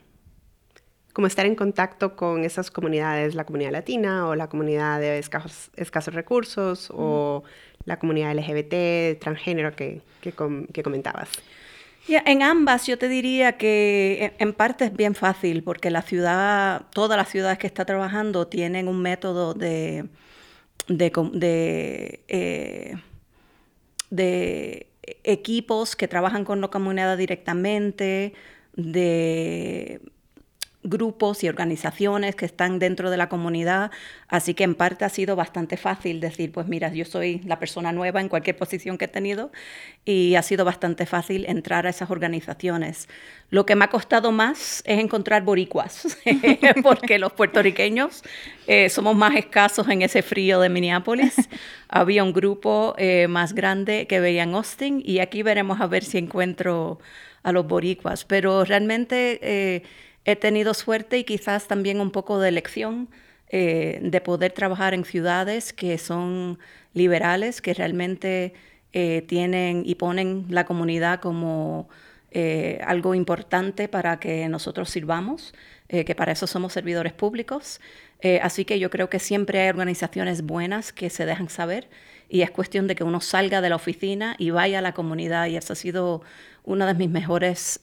como 1.14 1.28
estar 1.28 1.46
en 1.46 1.56
contacto 1.56 2.18
con 2.18 2.44
esas 2.44 2.70
comunidades, 2.70 3.36
la 3.36 3.46
comunidad 3.46 3.72
latina 3.72 4.28
o 4.28 4.36
la 4.36 4.50
comunidad 4.50 5.00
de 5.00 5.18
escasos, 5.18 5.72
escasos 5.78 6.14
recursos 6.14 6.90
o 6.94 7.44
la 7.86 8.00
comunidad 8.00 8.36
LGBT, 8.36 9.18
transgénero 9.18 9.74
que, 9.78 10.02
que, 10.20 10.34
comentabas? 10.84 11.30
En 12.08 12.42
ambas 12.42 12.88
yo 12.88 12.98
te 12.98 13.10
diría 13.10 13.58
que 13.58 14.34
en, 14.40 14.54
parte 14.54 14.86
es 14.86 14.96
bien 14.96 15.16
fácil 15.16 15.64
porque 15.64 15.92
la 15.92 16.02
ciudad, 16.02 16.84
todas 16.92 17.18
las 17.18 17.30
ciudades 17.30 17.58
que 17.58 17.68
está 17.68 17.86
trabajando 17.86 18.48
tienen 18.48 18.88
un 18.88 19.02
método 19.02 19.54
de, 19.54 20.08
de, 20.88 22.22
eh, 22.28 22.96
de, 24.10 24.88
equipos 25.24 25.96
que 25.96 26.08
trabajan 26.08 26.46
con 26.46 26.62
la 26.62 26.68
comunidad 26.70 27.18
directamente, 27.18 28.34
de 28.76 30.02
grupos 30.88 31.44
y 31.44 31.50
organizaciones 31.50 32.36
que 32.36 32.46
están 32.46 32.80
dentro 32.80 33.10
de 33.12 33.18
la 33.18 33.30
comunidad, 33.30 33.92
así 34.28 34.54
que 34.54 34.64
en 34.64 34.76
parte 34.76 35.06
ha 35.06 35.10
sido 35.10 35.36
bastante 35.36 35.78
fácil 35.78 36.20
decir, 36.20 36.52
pues 36.52 36.68
mira, 36.68 36.92
yo 36.94 37.06
soy 37.06 37.42
la 37.46 37.60
persona 37.60 37.92
nueva 37.92 38.22
en 38.22 38.30
cualquier 38.30 38.56
posición 38.56 38.98
que 38.98 39.06
he 39.06 39.10
tenido 39.10 39.52
y 40.06 40.36
ha 40.36 40.42
sido 40.42 40.64
bastante 40.66 41.06
fácil 41.06 41.46
entrar 41.48 41.86
a 41.86 41.90
esas 41.90 42.10
organizaciones. 42.10 43.10
Lo 43.50 43.66
que 43.66 43.76
me 43.76 43.86
ha 43.86 43.90
costado 43.90 44.32
más 44.32 44.82
es 44.86 45.00
encontrar 45.00 45.44
boricuas, 45.44 46.18
porque 46.84 47.20
los 47.20 47.34
puertorriqueños 47.34 48.24
eh, 48.68 48.90
somos 48.90 49.16
más 49.16 49.36
escasos 49.36 49.88
en 49.90 50.02
ese 50.02 50.22
frío 50.22 50.60
de 50.62 50.70
Minneapolis. 50.70 51.50
Había 51.90 52.24
un 52.24 52.34
grupo 52.34 52.96
eh, 52.98 53.28
más 53.28 53.54
grande 53.54 54.08
que 54.08 54.20
veía 54.20 54.44
en 54.44 54.56
Austin 54.56 55.02
y 55.06 55.20
aquí 55.20 55.44
veremos 55.44 55.82
a 55.82 55.88
ver 55.88 56.04
si 56.04 56.18
encuentro 56.18 57.00
a 57.44 57.52
los 57.52 57.68
boricuas, 57.68 58.24
pero 58.26 58.64
realmente... 58.64 59.40
Eh, 59.42 59.84
he 60.28 60.36
tenido 60.36 60.74
suerte 60.74 61.18
y 61.18 61.24
quizás 61.24 61.68
también 61.68 62.02
un 62.02 62.12
poco 62.12 62.40
de 62.40 62.50
elección 62.50 63.08
eh, 63.50 64.00
de 64.04 64.20
poder 64.20 64.52
trabajar 64.52 64.94
en 64.94 65.06
ciudades 65.06 65.72
que 65.72 65.98
son 65.98 66.60
liberales, 66.94 67.62
que 67.62 67.74
realmente 67.74 68.54
eh, 68.92 69.24
tienen 69.26 69.84
y 69.86 69.96
ponen 69.96 70.46
la 70.50 70.66
comunidad 70.66 71.22
como 71.22 71.88
eh, 72.32 72.82
algo 72.86 73.16
importante 73.16 73.88
para 73.88 74.20
que 74.20 74.50
nosotros 74.50 74.90
sirvamos, 74.90 75.54
que 75.88 76.16
para 76.16 76.34
eso 76.34 76.48
somos 76.48 76.74
servidores 76.74 77.14
públicos. 77.14 77.80
así 78.42 78.66
que 78.66 78.78
yo 78.78 78.90
creo 78.90 79.10
que 79.10 79.20
siempre 79.20 79.62
hay 79.62 79.70
organizaciones 79.70 80.42
buenas 80.42 80.92
que 80.92 81.10
se 81.10 81.26
dejan 81.26 81.48
saber 81.48 81.88
y 82.28 82.42
es 82.42 82.52
cuestión 82.52 82.88
de 82.88 82.96
que 82.96 83.06
uno 83.06 83.22
salga 83.22 83.62
de 83.62 83.70
la 83.70 83.78
oficina 83.78 84.36
y 84.38 84.50
vaya 84.50 84.80
a 84.80 84.82
la 84.82 84.92
comunidad 84.92 85.48
y 85.48 85.56
eso 85.56 85.72
ha 85.72 85.78
sido 85.78 86.22
una 86.66 86.86
de 86.88 86.94
mis 86.96 87.10
mejores 87.10 87.80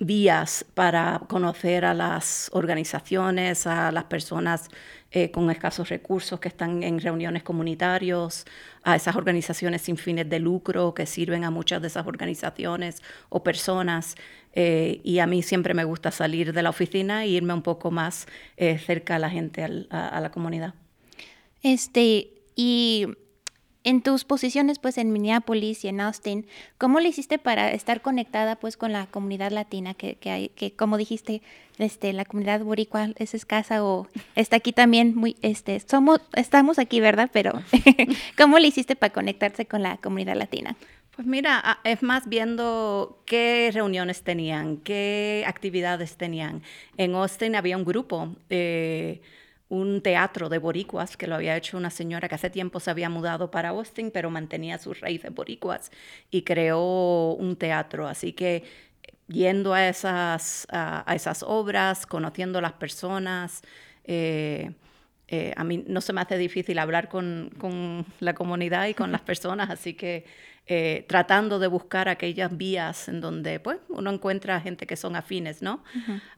vías 0.00 0.64
para 0.74 1.20
conocer 1.28 1.84
a 1.84 1.94
las 1.94 2.50
organizaciones, 2.52 3.66
a 3.66 3.92
las 3.92 4.04
personas 4.04 4.68
eh, 5.12 5.30
con 5.30 5.50
escasos 5.50 5.88
recursos 5.88 6.40
que 6.40 6.48
están 6.48 6.82
en 6.82 7.00
reuniones 7.00 7.42
comunitarios, 7.42 8.46
a 8.82 8.96
esas 8.96 9.14
organizaciones 9.14 9.82
sin 9.82 9.96
fines 9.96 10.28
de 10.28 10.38
lucro 10.38 10.94
que 10.94 11.04
sirven 11.04 11.44
a 11.44 11.50
muchas 11.50 11.82
de 11.82 11.88
esas 11.88 12.06
organizaciones 12.06 13.02
o 13.28 13.42
personas. 13.42 14.16
Eh, 14.54 15.00
y 15.04 15.18
a 15.18 15.26
mí 15.26 15.42
siempre 15.42 15.74
me 15.74 15.84
gusta 15.84 16.10
salir 16.10 16.52
de 16.52 16.62
la 16.62 16.70
oficina 16.70 17.24
e 17.24 17.28
irme 17.28 17.52
un 17.52 17.62
poco 17.62 17.90
más 17.90 18.26
eh, 18.56 18.78
cerca 18.78 19.16
a 19.16 19.18
la 19.18 19.30
gente, 19.30 19.62
a, 19.90 20.08
a 20.08 20.20
la 20.20 20.30
comunidad. 20.30 20.74
Este, 21.62 22.30
y 22.56 23.06
en 23.84 24.02
tus 24.02 24.24
posiciones 24.24 24.78
pues 24.78 24.98
en 24.98 25.12
Minneapolis 25.12 25.84
y 25.84 25.88
en 25.88 26.00
Austin, 26.00 26.46
¿cómo 26.78 27.00
le 27.00 27.08
hiciste 27.08 27.38
para 27.38 27.72
estar 27.72 28.02
conectada 28.02 28.56
pues 28.56 28.76
con 28.76 28.92
la 28.92 29.06
comunidad 29.06 29.52
latina 29.52 29.94
que, 29.94 30.16
que 30.16 30.72
como 30.72 30.96
dijiste, 30.98 31.42
este, 31.78 32.12
la 32.12 32.24
comunidad 32.24 32.60
boricua 32.60 33.08
es 33.16 33.34
escasa 33.34 33.82
o 33.84 34.06
está 34.36 34.56
aquí 34.56 34.72
también 34.72 35.14
muy, 35.14 35.36
este, 35.42 35.80
somos, 35.80 36.20
estamos 36.34 36.78
aquí, 36.78 37.00
¿verdad? 37.00 37.30
Pero 37.32 37.52
¿cómo 38.38 38.58
le 38.58 38.68
hiciste 38.68 38.96
para 38.96 39.12
conectarse 39.12 39.66
con 39.66 39.82
la 39.82 39.96
comunidad 39.96 40.36
latina? 40.36 40.76
Pues 41.16 41.26
mira, 41.26 41.80
es 41.84 42.02
más 42.02 42.28
viendo 42.28 43.22
qué 43.26 43.70
reuniones 43.72 44.22
tenían, 44.22 44.78
qué 44.78 45.44
actividades 45.46 46.16
tenían. 46.16 46.62
En 46.96 47.14
Austin 47.14 47.56
había 47.56 47.76
un 47.76 47.84
grupo. 47.84 48.34
Eh, 48.48 49.20
un 49.70 50.02
teatro 50.02 50.48
de 50.48 50.58
boricuas 50.58 51.16
que 51.16 51.28
lo 51.28 51.36
había 51.36 51.56
hecho 51.56 51.78
una 51.78 51.90
señora 51.90 52.28
que 52.28 52.34
hace 52.34 52.50
tiempo 52.50 52.80
se 52.80 52.90
había 52.90 53.08
mudado 53.08 53.50
para 53.50 53.70
Austin, 53.70 54.10
pero 54.10 54.28
mantenía 54.28 54.78
sus 54.78 55.00
raíces 55.00 55.32
boricuas 55.32 55.90
y 56.30 56.42
creó 56.42 57.34
un 57.34 57.56
teatro. 57.56 58.08
Así 58.08 58.32
que 58.32 58.64
yendo 59.28 59.72
a 59.72 59.88
esas, 59.88 60.66
a, 60.70 61.04
esas 61.14 61.44
obras, 61.44 62.04
conociendo 62.04 62.60
las 62.60 62.72
personas, 62.74 63.62
eh, 64.04 64.72
eh, 65.30 65.52
a 65.56 65.64
mí 65.64 65.84
no 65.86 66.00
se 66.00 66.12
me 66.12 66.20
hace 66.20 66.36
difícil 66.36 66.78
hablar 66.78 67.08
con, 67.08 67.50
con 67.58 68.04
la 68.18 68.34
comunidad 68.34 68.88
y 68.88 68.94
con 68.94 69.12
las 69.12 69.20
personas, 69.20 69.70
así 69.70 69.94
que 69.94 70.24
eh, 70.72 71.04
tratando 71.08 71.58
de 71.58 71.66
buscar 71.66 72.08
aquellas 72.08 72.56
vías 72.56 73.08
en 73.08 73.20
donde 73.20 73.58
pues, 73.58 73.78
uno 73.88 74.12
encuentra 74.12 74.60
gente 74.60 74.86
que 74.86 74.94
son 74.94 75.16
afines, 75.16 75.62
¿no? 75.62 75.82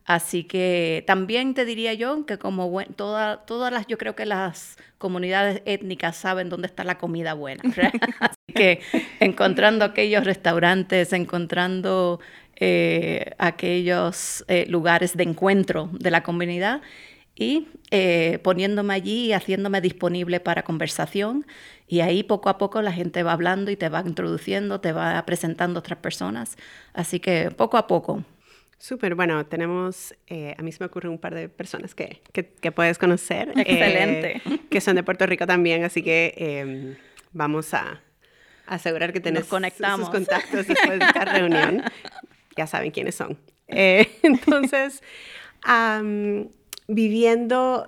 Así 0.06 0.44
que 0.44 1.04
también 1.06 1.52
te 1.52 1.66
diría 1.66 1.92
yo 1.92 2.24
que 2.24 2.38
como 2.38 2.82
toda, 2.96 3.44
todas 3.44 3.70
las, 3.70 3.86
yo 3.88 3.98
creo 3.98 4.16
que 4.16 4.24
las 4.24 4.78
comunidades 4.96 5.60
étnicas 5.66 6.16
saben 6.16 6.48
dónde 6.48 6.66
está 6.66 6.82
la 6.82 6.96
comida 6.96 7.34
buena. 7.34 7.62
Así 8.20 8.52
que 8.54 8.80
encontrando 9.20 9.84
aquellos 9.84 10.24
restaurantes, 10.24 11.12
encontrando 11.12 12.18
eh, 12.56 13.32
aquellos 13.36 14.46
eh, 14.48 14.64
lugares 14.66 15.14
de 15.14 15.24
encuentro 15.24 15.90
de 15.92 16.10
la 16.10 16.22
comunidad 16.22 16.80
y 17.42 18.38
poniéndome 18.42 18.94
allí 18.94 19.26
y 19.26 19.32
haciéndome 19.32 19.80
disponible 19.80 20.40
para 20.40 20.62
conversación 20.62 21.44
y 21.92 22.00
ahí 22.00 22.22
poco 22.22 22.48
a 22.48 22.56
poco 22.56 22.80
la 22.80 22.90
gente 22.90 23.22
va 23.22 23.32
hablando 23.32 23.70
y 23.70 23.76
te 23.76 23.90
va 23.90 24.02
introduciendo, 24.06 24.80
te 24.80 24.92
va 24.92 25.22
presentando 25.26 25.80
otras 25.80 25.98
personas. 25.98 26.56
Así 26.94 27.20
que 27.20 27.50
poco 27.50 27.76
a 27.76 27.86
poco. 27.86 28.24
Súper, 28.78 29.14
bueno, 29.14 29.44
tenemos, 29.44 30.14
eh, 30.26 30.54
a 30.56 30.62
mí 30.62 30.72
se 30.72 30.78
me 30.80 30.86
ocurre 30.86 31.10
un 31.10 31.18
par 31.18 31.34
de 31.34 31.50
personas 31.50 31.94
que, 31.94 32.22
que, 32.32 32.72
puedes 32.72 32.96
conocer. 32.96 33.50
Eh, 33.50 33.60
Excelente. 33.60 34.42
que 34.70 34.80
son 34.80 34.96
de 34.96 35.02
Puerto 35.02 35.26
Rico 35.26 35.46
también, 35.46 35.84
así 35.84 36.02
que 36.02 36.34
em, 36.36 36.96
vamos 37.32 37.74
a 37.74 38.00
asegurar 38.66 39.12
que 39.12 39.20
tenés 39.20 39.44
conectamos. 39.44 40.06
sus 40.06 40.08
contactos 40.08 40.66
después 40.66 40.98
de 40.98 41.04
esta 41.04 41.24
reunión. 41.26 41.82
ya 42.56 42.66
saben 42.66 42.90
quiénes 42.90 43.14
son. 43.14 43.38
Eh, 43.68 44.08
entonces, 44.22 45.02
viviendo, 46.88 47.86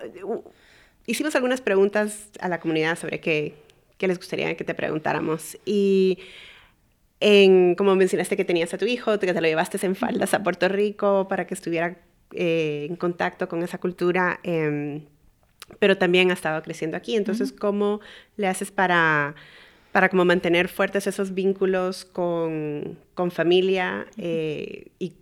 hicimos 1.06 1.34
algunas 1.34 1.60
preguntas 1.60 2.28
a 2.40 2.48
la 2.48 2.60
comunidad 2.60 2.98
sobre 2.98 3.20
qué, 3.20 3.54
que 3.98 4.08
les 4.08 4.18
gustaría 4.18 4.56
que 4.56 4.64
te 4.64 4.74
preguntáramos. 4.74 5.58
Y 5.64 6.18
en, 7.20 7.74
como 7.74 7.96
mencionaste 7.96 8.36
que 8.36 8.44
tenías 8.44 8.74
a 8.74 8.78
tu 8.78 8.86
hijo, 8.86 9.18
que 9.18 9.32
te 9.32 9.40
lo 9.40 9.46
llevaste 9.46 9.84
en 9.86 9.96
faldas 9.96 10.34
a 10.34 10.42
Puerto 10.42 10.68
Rico 10.68 11.26
para 11.28 11.46
que 11.46 11.54
estuviera 11.54 11.96
eh, 12.32 12.86
en 12.88 12.96
contacto 12.96 13.48
con 13.48 13.62
esa 13.62 13.78
cultura, 13.78 14.40
em, 14.42 15.02
pero 15.78 15.96
también 15.96 16.30
ha 16.30 16.34
estado 16.34 16.62
creciendo 16.62 16.96
aquí. 16.96 17.16
Entonces, 17.16 17.52
¿cómo 17.52 18.00
le 18.36 18.46
haces 18.46 18.70
para, 18.70 19.34
para 19.92 20.08
como 20.08 20.24
mantener 20.24 20.68
fuertes 20.68 21.06
esos 21.06 21.34
vínculos 21.34 22.04
con, 22.04 22.98
con 23.14 23.30
familia 23.30 24.06
eh, 24.18 24.88
y 24.98 25.14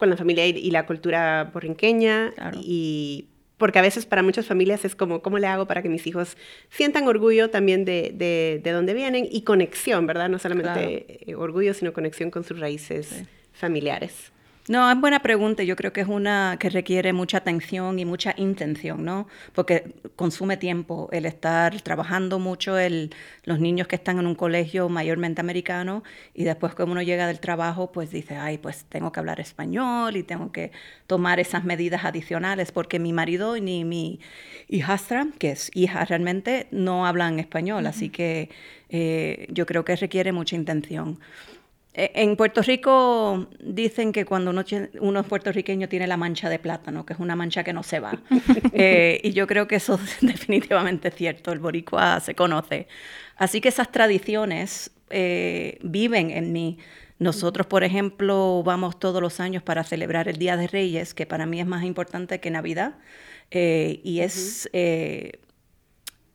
con 0.00 0.10
la 0.10 0.16
familia 0.16 0.44
y, 0.46 0.70
la 0.72 0.86
cultura 0.86 1.50
borrinqueña 1.54 2.32
y 2.60 3.28
porque 3.56 3.78
a 3.78 3.82
veces 3.82 4.06
para 4.06 4.22
muchas 4.22 4.46
familias 4.46 4.84
es 4.84 4.96
como, 4.96 5.22
¿cómo 5.22 5.38
le 5.38 5.46
hago 5.46 5.66
para 5.66 5.82
que 5.82 5.88
mis 5.88 6.06
hijos 6.06 6.36
sientan 6.70 7.06
orgullo 7.06 7.50
también 7.50 7.84
de, 7.84 8.12
de, 8.14 8.60
de 8.64 8.70
dónde 8.72 8.94
vienen 8.94 9.28
y 9.30 9.42
conexión, 9.42 10.06
¿verdad? 10.06 10.28
No 10.28 10.38
solamente 10.38 11.34
orgullo, 11.36 11.74
sino 11.74 11.92
conexión 11.92 12.30
con 12.32 12.42
sus 12.42 12.58
raíces 12.58 13.22
familiares. 13.52 14.32
No, 14.70 14.88
es 14.88 15.00
buena 15.00 15.18
pregunta. 15.18 15.64
Yo 15.64 15.74
creo 15.74 15.92
que 15.92 16.00
es 16.00 16.06
una 16.06 16.56
que 16.60 16.70
requiere 16.70 17.12
mucha 17.12 17.38
atención 17.38 17.98
y 17.98 18.04
mucha 18.04 18.34
intención, 18.36 19.04
¿no? 19.04 19.26
Porque 19.52 19.96
consume 20.14 20.56
tiempo 20.56 21.08
el 21.10 21.26
estar 21.26 21.80
trabajando 21.80 22.38
mucho, 22.38 22.78
el, 22.78 23.12
los 23.42 23.58
niños 23.58 23.88
que 23.88 23.96
están 23.96 24.20
en 24.20 24.28
un 24.28 24.36
colegio 24.36 24.88
mayormente 24.88 25.40
americano 25.40 26.04
y 26.34 26.44
después 26.44 26.76
cuando 26.76 26.92
uno 26.92 27.02
llega 27.02 27.26
del 27.26 27.40
trabajo, 27.40 27.90
pues 27.90 28.12
dice, 28.12 28.36
ay, 28.36 28.58
pues 28.58 28.84
tengo 28.88 29.10
que 29.10 29.18
hablar 29.18 29.40
español 29.40 30.16
y 30.16 30.22
tengo 30.22 30.52
que 30.52 30.70
tomar 31.08 31.40
esas 31.40 31.64
medidas 31.64 32.04
adicionales 32.04 32.70
porque 32.70 33.00
mi 33.00 33.12
marido 33.12 33.56
ni 33.58 33.84
mi 33.84 34.20
hijastra, 34.68 35.26
que 35.40 35.50
es 35.50 35.72
hija 35.74 36.04
realmente, 36.04 36.68
no 36.70 37.06
hablan 37.06 37.40
español. 37.40 37.88
Así 37.88 38.08
que 38.08 38.50
eh, 38.88 39.48
yo 39.50 39.66
creo 39.66 39.84
que 39.84 39.96
requiere 39.96 40.30
mucha 40.30 40.54
intención. 40.54 41.18
Eh, 42.00 42.12
en 42.14 42.34
Puerto 42.34 42.62
Rico 42.62 43.46
dicen 43.62 44.12
que 44.12 44.24
cuando 44.24 44.52
uno, 44.52 44.64
uno, 45.00 45.20
es 45.20 45.26
puertorriqueño 45.26 45.86
tiene 45.86 46.06
la 46.06 46.16
mancha 46.16 46.48
de 46.48 46.58
plátano, 46.58 47.04
que 47.04 47.12
es 47.12 47.18
una 47.18 47.36
mancha 47.36 47.62
que 47.62 47.74
no 47.74 47.82
se 47.82 48.00
va. 48.00 48.18
Eh, 48.72 49.20
y 49.24 49.32
yo 49.32 49.46
creo 49.46 49.66
que 49.66 49.76
eso 49.76 49.98
es 50.04 50.18
definitivamente 50.20 51.10
cierto, 51.10 51.52
el 51.52 51.58
boricua 51.58 52.20
se 52.20 52.34
conoce. 52.34 52.86
Así 53.36 53.60
que 53.60 53.68
esas 53.68 53.92
tradiciones 53.92 54.90
eh, 55.10 55.78
viven 55.82 56.30
en 56.30 56.52
mí. 56.52 56.78
Nosotros, 57.18 57.66
por 57.66 57.84
ejemplo, 57.84 58.62
vamos 58.64 58.98
todos 58.98 59.20
los 59.20 59.40
años 59.40 59.62
para 59.62 59.84
celebrar 59.84 60.28
el 60.28 60.38
Día 60.38 60.56
de 60.56 60.68
Reyes, 60.68 61.12
que 61.12 61.26
para 61.26 61.44
mí 61.44 61.60
es 61.60 61.66
más 61.66 61.84
importante 61.84 62.40
que 62.40 62.50
Navidad. 62.50 62.94
y 63.50 64.20
es 64.20 64.70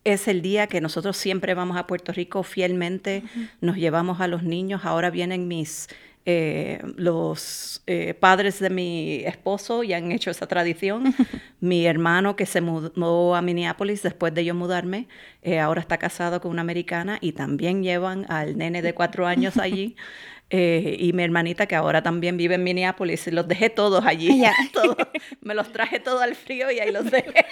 es 0.06 0.28
el 0.28 0.42
día 0.42 0.68
que 0.68 0.80
nosotros 0.80 1.18
siempre 1.18 1.56
vamos 1.56 1.78
a 1.78 1.88
Puerto 1.88 2.14
Rico 2.14 2.44
fielmente, 2.44 3.24
nos 3.60 3.76
llevamos 3.76 4.22
a 4.22 4.28
los 4.28 4.44
niños, 4.44 4.86
ahora 4.86 5.10
vienen 5.10 5.50
mis... 5.50 5.90
Eh, 6.28 6.82
los 6.96 7.84
eh, 7.86 8.16
padres 8.16 8.58
de 8.58 8.72
mi 8.72 9.22
esposo 9.26 9.84
y 9.84 9.94
han 9.94 10.12
hecho 10.12 10.32
esa 10.32 10.48
tradición. 10.48 11.14
mi 11.60 11.86
hermano 11.86 12.36
que 12.36 12.48
se 12.48 12.62
mudó 12.62 13.36
a 13.36 13.44
Minneapolis 13.44 14.02
después 14.02 14.34
de 14.34 14.44
yo 14.44 14.56
mudarme, 14.56 15.08
eh, 15.44 15.60
ahora 15.60 15.82
está 15.82 16.00
casado 16.00 16.42
con 16.42 16.50
una 16.50 16.62
americana 16.62 17.20
y 17.22 17.34
también 17.34 17.84
llevan 17.84 18.26
al 18.28 18.58
nene 18.58 18.82
de 18.82 18.96
cuatro 18.96 19.28
años 19.28 19.58
allí. 19.58 19.96
y 20.50 21.12
mi 21.14 21.22
hermanita 21.22 21.68
que 21.68 21.76
ahora 21.76 22.02
también 22.02 22.38
vive 22.38 22.56
en 22.56 22.64
Minneapolis, 22.64 23.28
los 23.28 23.48
dejé 23.48 23.70
todos 23.70 24.04
allí. 24.04 24.42
me 25.42 25.54
los 25.54 25.72
traje 25.72 26.00
todo 26.00 26.22
al 26.22 26.34
frío 26.34 26.72
y 26.72 26.80
ahí 26.80 26.92
los 26.92 27.06
dejé. 27.06 27.46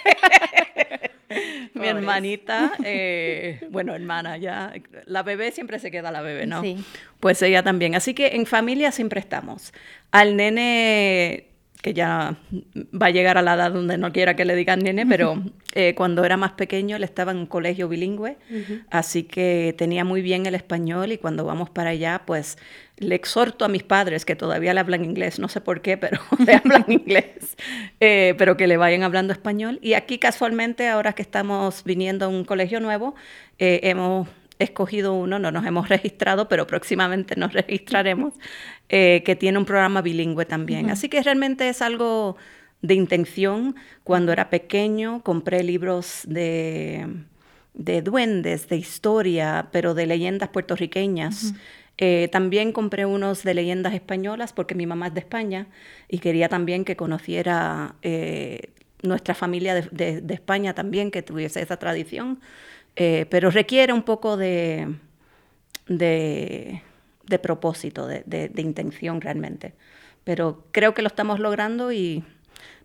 mi 1.74 1.86
hermanita, 1.86 2.72
eh, 2.84 3.66
bueno, 3.70 3.94
hermana, 3.94 4.36
ya, 4.36 4.72
la 5.06 5.22
bebé 5.22 5.52
siempre 5.52 5.78
se 5.78 5.90
queda 5.90 6.10
la 6.10 6.22
bebé, 6.22 6.46
¿no? 6.46 6.62
Sí. 6.62 6.84
Pues 7.20 7.40
ella 7.42 7.62
también. 7.62 7.94
Así 7.94 8.14
que 8.14 8.36
en 8.36 8.46
familia 8.46 8.92
siempre 8.92 9.20
estamos. 9.20 9.72
Al 10.10 10.36
nene 10.36 11.53
que 11.84 11.92
ya 11.92 12.36
va 12.98 13.06
a 13.08 13.10
llegar 13.10 13.36
a 13.36 13.42
la 13.42 13.56
edad 13.56 13.70
donde 13.70 13.98
no 13.98 14.10
quiera 14.10 14.34
que 14.36 14.46
le 14.46 14.56
digan 14.56 14.78
nene, 14.78 15.04
pero 15.04 15.42
eh, 15.74 15.94
cuando 15.94 16.24
era 16.24 16.38
más 16.38 16.52
pequeño 16.52 16.96
él 16.96 17.04
estaba 17.04 17.32
en 17.32 17.36
un 17.36 17.46
colegio 17.46 17.90
bilingüe, 17.90 18.38
así 18.90 19.24
que 19.24 19.74
tenía 19.76 20.02
muy 20.02 20.22
bien 20.22 20.46
el 20.46 20.54
español 20.54 21.12
y 21.12 21.18
cuando 21.18 21.44
vamos 21.44 21.68
para 21.68 21.90
allá, 21.90 22.22
pues 22.24 22.56
le 22.96 23.14
exhorto 23.14 23.66
a 23.66 23.68
mis 23.68 23.82
padres 23.82 24.24
que 24.24 24.34
todavía 24.34 24.72
le 24.72 24.80
hablan 24.80 25.04
inglés, 25.04 25.38
no 25.38 25.48
sé 25.48 25.60
por 25.60 25.82
qué, 25.82 25.98
pero 25.98 26.22
le 26.46 26.54
hablan 26.54 26.86
inglés, 26.88 27.54
eh, 28.00 28.34
pero 28.38 28.56
que 28.56 28.66
le 28.66 28.78
vayan 28.78 29.02
hablando 29.02 29.34
español. 29.34 29.78
Y 29.82 29.92
aquí 29.92 30.18
casualmente, 30.18 30.88
ahora 30.88 31.12
que 31.12 31.20
estamos 31.20 31.84
viniendo 31.84 32.24
a 32.24 32.28
un 32.28 32.44
colegio 32.44 32.80
nuevo, 32.80 33.14
eh, 33.58 33.80
hemos 33.82 34.26
escogido 34.58 35.14
uno, 35.14 35.38
no 35.38 35.50
nos 35.50 35.66
hemos 35.66 35.88
registrado, 35.88 36.48
pero 36.48 36.66
próximamente 36.66 37.36
nos 37.36 37.52
registraremos, 37.54 38.34
eh, 38.88 39.22
que 39.24 39.36
tiene 39.36 39.58
un 39.58 39.64
programa 39.64 40.02
bilingüe 40.02 40.44
también. 40.44 40.90
Así 40.90 41.08
que 41.08 41.22
realmente 41.22 41.68
es 41.68 41.82
algo 41.82 42.36
de 42.82 42.94
intención. 42.94 43.76
Cuando 44.04 44.32
era 44.32 44.50
pequeño 44.50 45.22
compré 45.22 45.62
libros 45.62 46.22
de, 46.26 47.06
de 47.74 48.02
duendes, 48.02 48.68
de 48.68 48.76
historia, 48.76 49.68
pero 49.72 49.94
de 49.94 50.06
leyendas 50.06 50.48
puertorriqueñas. 50.50 51.54
Eh, 51.96 52.28
también 52.32 52.72
compré 52.72 53.06
unos 53.06 53.44
de 53.44 53.54
leyendas 53.54 53.94
españolas 53.94 54.52
porque 54.52 54.74
mi 54.74 54.84
mamá 54.84 55.08
es 55.08 55.14
de 55.14 55.20
España 55.20 55.68
y 56.08 56.18
quería 56.18 56.48
también 56.48 56.84
que 56.84 56.96
conociera 56.96 57.94
eh, 58.02 58.72
nuestra 59.02 59.34
familia 59.34 59.74
de, 59.74 60.20
de, 60.20 60.34
España 60.34 60.74
también, 60.74 61.10
que 61.10 61.22
tuviese 61.22 61.62
esa 61.62 61.76
tradición. 61.76 62.40
Pero 62.94 63.50
requiere 63.50 63.92
un 63.92 64.02
poco 64.02 64.36
de, 64.36 64.94
de 65.88 66.82
de 67.26 67.38
propósito, 67.38 68.06
de, 68.06 68.22
de, 68.26 68.62
intención 68.62 69.20
realmente. 69.20 69.74
Pero 70.24 70.64
creo 70.72 70.94
que 70.94 71.02
lo 71.02 71.08
estamos 71.08 71.40
logrando 71.40 71.92
y 71.92 72.24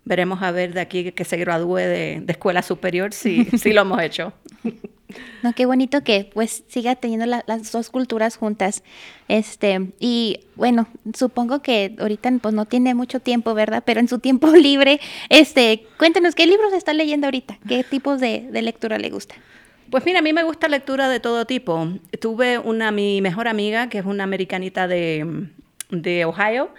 veremos 0.05 0.41
a 0.41 0.51
ver 0.51 0.73
de 0.73 0.81
aquí 0.81 1.11
que 1.11 1.25
se 1.25 1.37
gradúe 1.37 1.75
de, 1.75 2.23
escuela 2.27 2.61
superior 2.61 3.13
si, 3.13 3.45
si 3.57 3.73
lo 3.73 3.81
hemos 3.81 4.01
hecho. 4.01 4.33
No, 5.41 5.53
qué 5.53 5.65
bonito 5.65 6.03
que 6.03 6.29
pues 6.31 6.63
siga 6.67 6.95
teniendo 6.95 7.25
las 7.25 7.71
dos 7.71 7.89
culturas 7.89 8.37
juntas. 8.37 8.83
Este, 9.27 9.91
y 9.99 10.41
bueno, 10.55 10.87
supongo 11.15 11.61
que 11.61 11.95
ahorita 11.99 12.31
pues 12.41 12.53
no 12.53 12.65
tiene 12.65 12.93
mucho 12.93 13.19
tiempo, 13.19 13.53
¿verdad? 13.53 13.83
Pero 13.85 13.99
en 13.99 14.07
su 14.07 14.19
tiempo 14.19 14.47
libre, 14.55 14.99
este, 15.29 15.85
cuéntenos 15.97 16.35
qué 16.35 16.45
libros 16.45 16.73
está 16.73 16.93
leyendo 16.93 17.27
ahorita, 17.27 17.57
qué 17.67 17.83
tipos 17.83 18.19
de, 18.19 18.47
de 18.51 18.61
lectura 18.61 18.97
le 18.97 19.09
gusta. 19.09 19.35
Pues 19.89 20.05
mira, 20.05 20.19
a 20.19 20.21
mí 20.21 20.33
me 20.33 20.43
gusta 20.43 20.67
lectura 20.67 21.09
de 21.09 21.19
todo 21.19 21.45
tipo. 21.45 21.87
Tuve 22.21 22.59
una, 22.59 22.91
mi 22.91 23.21
mejor 23.21 23.47
amiga, 23.47 23.89
que 23.89 23.97
es 23.97 24.05
una 24.05 24.23
americanita 24.23 24.87
de, 24.87 25.47
de 25.89 26.25
Ohio, 26.25 26.69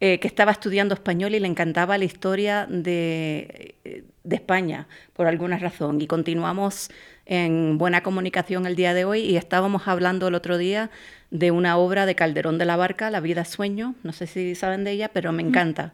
eh, 0.00 0.20
que 0.20 0.28
estaba 0.28 0.52
estudiando 0.52 0.94
español 0.94 1.34
y 1.34 1.40
le 1.40 1.48
encantaba 1.48 1.98
la 1.98 2.04
historia 2.04 2.66
de, 2.70 3.74
de, 4.22 4.36
España, 4.36 4.86
por 5.14 5.26
alguna 5.26 5.58
razón. 5.58 6.00
Y 6.00 6.06
continuamos 6.06 6.90
en 7.26 7.76
buena 7.76 8.02
comunicación 8.02 8.66
el 8.66 8.76
día 8.76 8.94
de 8.94 9.04
hoy 9.04 9.20
y 9.20 9.36
estábamos 9.36 9.88
hablando 9.88 10.28
el 10.28 10.34
otro 10.36 10.56
día 10.56 10.90
de 11.30 11.50
una 11.50 11.76
obra 11.76 12.06
de 12.06 12.14
Calderón 12.14 12.58
de 12.58 12.66
la 12.66 12.76
Barca, 12.76 13.10
La 13.10 13.20
vida 13.20 13.44
sueño, 13.44 13.94
no 14.04 14.12
sé 14.12 14.26
si 14.26 14.54
saben 14.54 14.84
de 14.84 14.92
ella, 14.92 15.10
pero 15.12 15.32
me 15.32 15.42
encanta, 15.42 15.92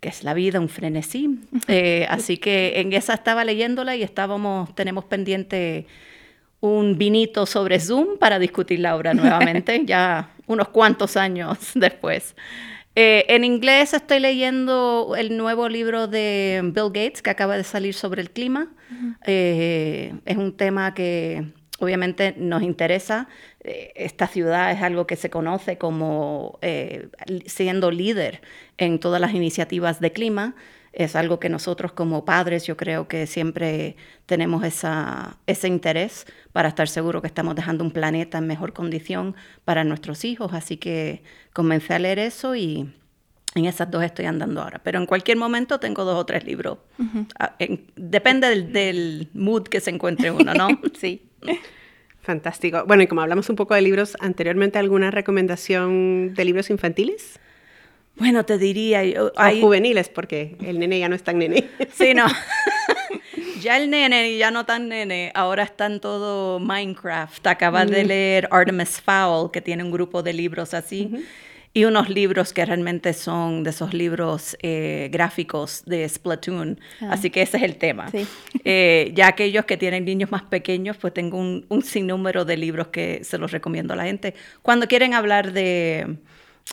que 0.00 0.08
es 0.08 0.24
la 0.24 0.32
vida, 0.32 0.58
un 0.58 0.68
frenesí. 0.68 1.40
Eh, 1.68 2.06
así 2.08 2.36
que 2.38 2.80
en 2.80 2.92
esa 2.92 3.14
estaba 3.14 3.44
leyéndola 3.44 3.96
y 3.96 4.02
estábamos, 4.02 4.74
tenemos 4.74 5.04
pendiente 5.04 5.86
un 6.64 6.96
vinito 6.96 7.44
sobre 7.44 7.78
Zoom 7.78 8.16
para 8.18 8.38
discutir 8.38 8.80
la 8.80 8.96
obra 8.96 9.12
nuevamente, 9.12 9.82
ya 9.84 10.30
unos 10.46 10.68
cuantos 10.68 11.16
años 11.18 11.58
después. 11.74 12.34
Eh, 12.96 13.26
en 13.28 13.44
inglés 13.44 13.92
estoy 13.92 14.18
leyendo 14.18 15.14
el 15.18 15.36
nuevo 15.36 15.68
libro 15.68 16.06
de 16.06 16.60
Bill 16.62 16.86
Gates 16.86 17.20
que 17.20 17.28
acaba 17.28 17.56
de 17.58 17.64
salir 17.64 17.92
sobre 17.92 18.22
el 18.22 18.30
clima. 18.30 18.68
Eh, 19.26 20.14
es 20.24 20.36
un 20.38 20.56
tema 20.56 20.94
que 20.94 21.44
obviamente 21.80 22.34
nos 22.38 22.62
interesa. 22.62 23.28
Eh, 23.62 23.92
esta 23.94 24.26
ciudad 24.26 24.72
es 24.72 24.80
algo 24.80 25.06
que 25.06 25.16
se 25.16 25.28
conoce 25.28 25.76
como 25.76 26.58
siendo 27.44 27.90
líder 27.90 28.40
en 28.78 29.00
todas 29.00 29.20
las 29.20 29.34
iniciativas 29.34 30.00
de 30.00 30.12
clima 30.12 30.54
es 30.94 31.16
algo 31.16 31.40
que 31.40 31.48
nosotros 31.48 31.92
como 31.92 32.24
padres 32.24 32.66
yo 32.66 32.76
creo 32.76 33.08
que 33.08 33.26
siempre 33.26 33.96
tenemos 34.26 34.64
esa, 34.64 35.38
ese 35.46 35.68
interés 35.68 36.26
para 36.52 36.68
estar 36.68 36.88
seguros 36.88 37.20
que 37.20 37.26
estamos 37.26 37.56
dejando 37.56 37.84
un 37.84 37.90
planeta 37.90 38.38
en 38.38 38.46
mejor 38.46 38.72
condición 38.72 39.34
para 39.64 39.84
nuestros 39.84 40.24
hijos. 40.24 40.52
Así 40.52 40.76
que 40.76 41.22
comencé 41.52 41.94
a 41.94 41.98
leer 41.98 42.20
eso 42.20 42.54
y 42.54 42.92
en 43.54 43.64
esas 43.64 43.90
dos 43.90 44.04
estoy 44.04 44.26
andando 44.26 44.62
ahora. 44.62 44.80
Pero 44.82 44.98
en 44.98 45.06
cualquier 45.06 45.36
momento 45.36 45.80
tengo 45.80 46.04
dos 46.04 46.18
o 46.18 46.26
tres 46.26 46.44
libros. 46.44 46.78
Ah, 47.38 47.56
depende 47.96 48.48
del, 48.48 48.72
del, 48.72 49.28
mood 49.34 49.64
que 49.64 49.80
se 49.80 49.90
encuentre 49.90 50.30
uno, 50.30 50.54
¿no? 50.54 50.68
sí. 50.98 51.22
Fantástico. 52.20 52.84
Bueno, 52.86 53.02
y 53.02 53.06
como 53.06 53.20
hablamos 53.20 53.50
un 53.50 53.56
poco 53.56 53.74
de 53.74 53.82
libros 53.82 54.16
anteriormente, 54.20 54.78
¿alguna 54.78 55.10
recomendación 55.10 56.34
de 56.34 56.44
libros 56.44 56.70
infantiles? 56.70 57.38
Bueno, 58.16 58.44
te 58.44 58.58
diría... 58.58 59.02
Hay... 59.36 59.60
juveniles, 59.60 60.08
porque 60.08 60.56
el 60.64 60.78
nene 60.78 60.98
ya 60.98 61.08
no 61.08 61.16
es 61.16 61.22
tan 61.22 61.38
nene. 61.38 61.68
Sí, 61.92 62.14
no. 62.14 62.26
ya 63.60 63.76
el 63.76 63.90
nene 63.90 64.36
ya 64.36 64.50
no 64.50 64.64
tan 64.66 64.88
nene, 64.88 65.32
ahora 65.34 65.64
está 65.64 65.86
en 65.86 66.00
todo 66.00 66.60
Minecraft. 66.60 67.46
Acabas 67.46 67.90
de 67.90 68.04
mm. 68.04 68.06
leer 68.06 68.48
Artemis 68.50 69.00
Fowl, 69.00 69.50
que 69.50 69.60
tiene 69.60 69.82
un 69.82 69.90
grupo 69.90 70.22
de 70.22 70.32
libros 70.32 70.74
así. 70.74 71.10
Y 71.76 71.86
unos 71.86 72.08
libros 72.08 72.52
que 72.52 72.64
realmente 72.64 73.12
son 73.14 73.64
de 73.64 73.70
esos 73.70 73.92
libros 73.94 74.56
eh, 74.62 75.08
gráficos 75.10 75.82
de 75.86 76.08
Splatoon. 76.08 76.78
Ah. 77.00 77.08
Así 77.12 77.30
que 77.30 77.42
ese 77.42 77.56
es 77.56 77.64
el 77.64 77.76
tema. 77.76 78.06
Eh, 78.64 79.10
ya 79.16 79.26
aquellos 79.26 79.64
que 79.64 79.76
tienen 79.76 80.04
niños 80.04 80.30
más 80.30 80.42
pequeños, 80.42 80.96
pues 80.98 81.12
tengo 81.12 81.36
un, 81.36 81.66
un 81.68 81.82
sinnúmero 81.82 82.44
de 82.44 82.56
libros 82.56 82.88
que 82.88 83.24
se 83.24 83.38
los 83.38 83.50
recomiendo 83.50 83.94
a 83.94 83.96
la 83.96 84.04
gente. 84.04 84.34
Cuando 84.62 84.86
quieren 84.86 85.14
hablar 85.14 85.52
de 85.52 86.18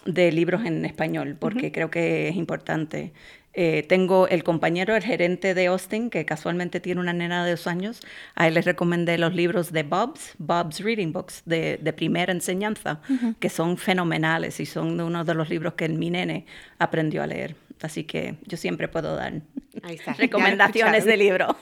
de 0.06 0.32
libros 0.32 0.66
en 0.66 0.86
español, 0.86 1.36
porque 1.40 1.72
creo 1.72 1.90
que 1.90 2.30
es 2.30 2.36
importante. 2.36 3.14
Eh, 3.54 3.84
tengo 3.90 4.30
el 4.30 4.44
compañero, 4.44 4.96
el 4.96 5.04
gerente 5.04 5.54
de 5.54 5.68
Austin, 5.68 6.10
que 6.10 6.26
casualmente 6.26 6.80
tiene 6.80 7.02
una 7.02 7.12
nena 7.12 7.44
de 7.44 7.52
dos 7.52 7.68
años. 7.68 8.00
A 8.36 8.48
él 8.48 8.54
les 8.54 8.66
recomendé 8.66 9.18
los 9.18 9.36
libros 9.36 9.74
de 9.74 9.84
Bob's, 9.84 10.34
Bob's 10.38 10.80
Reading 10.80 11.12
Books, 11.12 11.44
de, 11.46 11.78
primera 11.96 12.32
enseñanza, 12.32 13.02
que 13.40 13.50
son 13.50 13.78
fenomenales 13.78 14.60
y 14.62 14.66
son 14.66 15.00
uno 15.02 15.26
de 15.26 15.34
los 15.34 15.50
libros 15.50 15.74
que 15.74 15.90
mi 15.90 16.10
nene 16.10 16.46
aprendió 16.80 17.22
a 17.22 17.28
leer. 17.28 17.56
Así 17.82 18.04
que 18.04 18.36
yo 18.46 18.58
siempre 18.58 18.88
puedo 18.88 19.16
dar 19.16 19.42
recomendaciones 20.18 21.04
de 21.04 21.18
libro. 21.18 21.58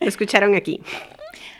lo 0.00 0.06
escucharon 0.08 0.54
aquí. 0.54 0.80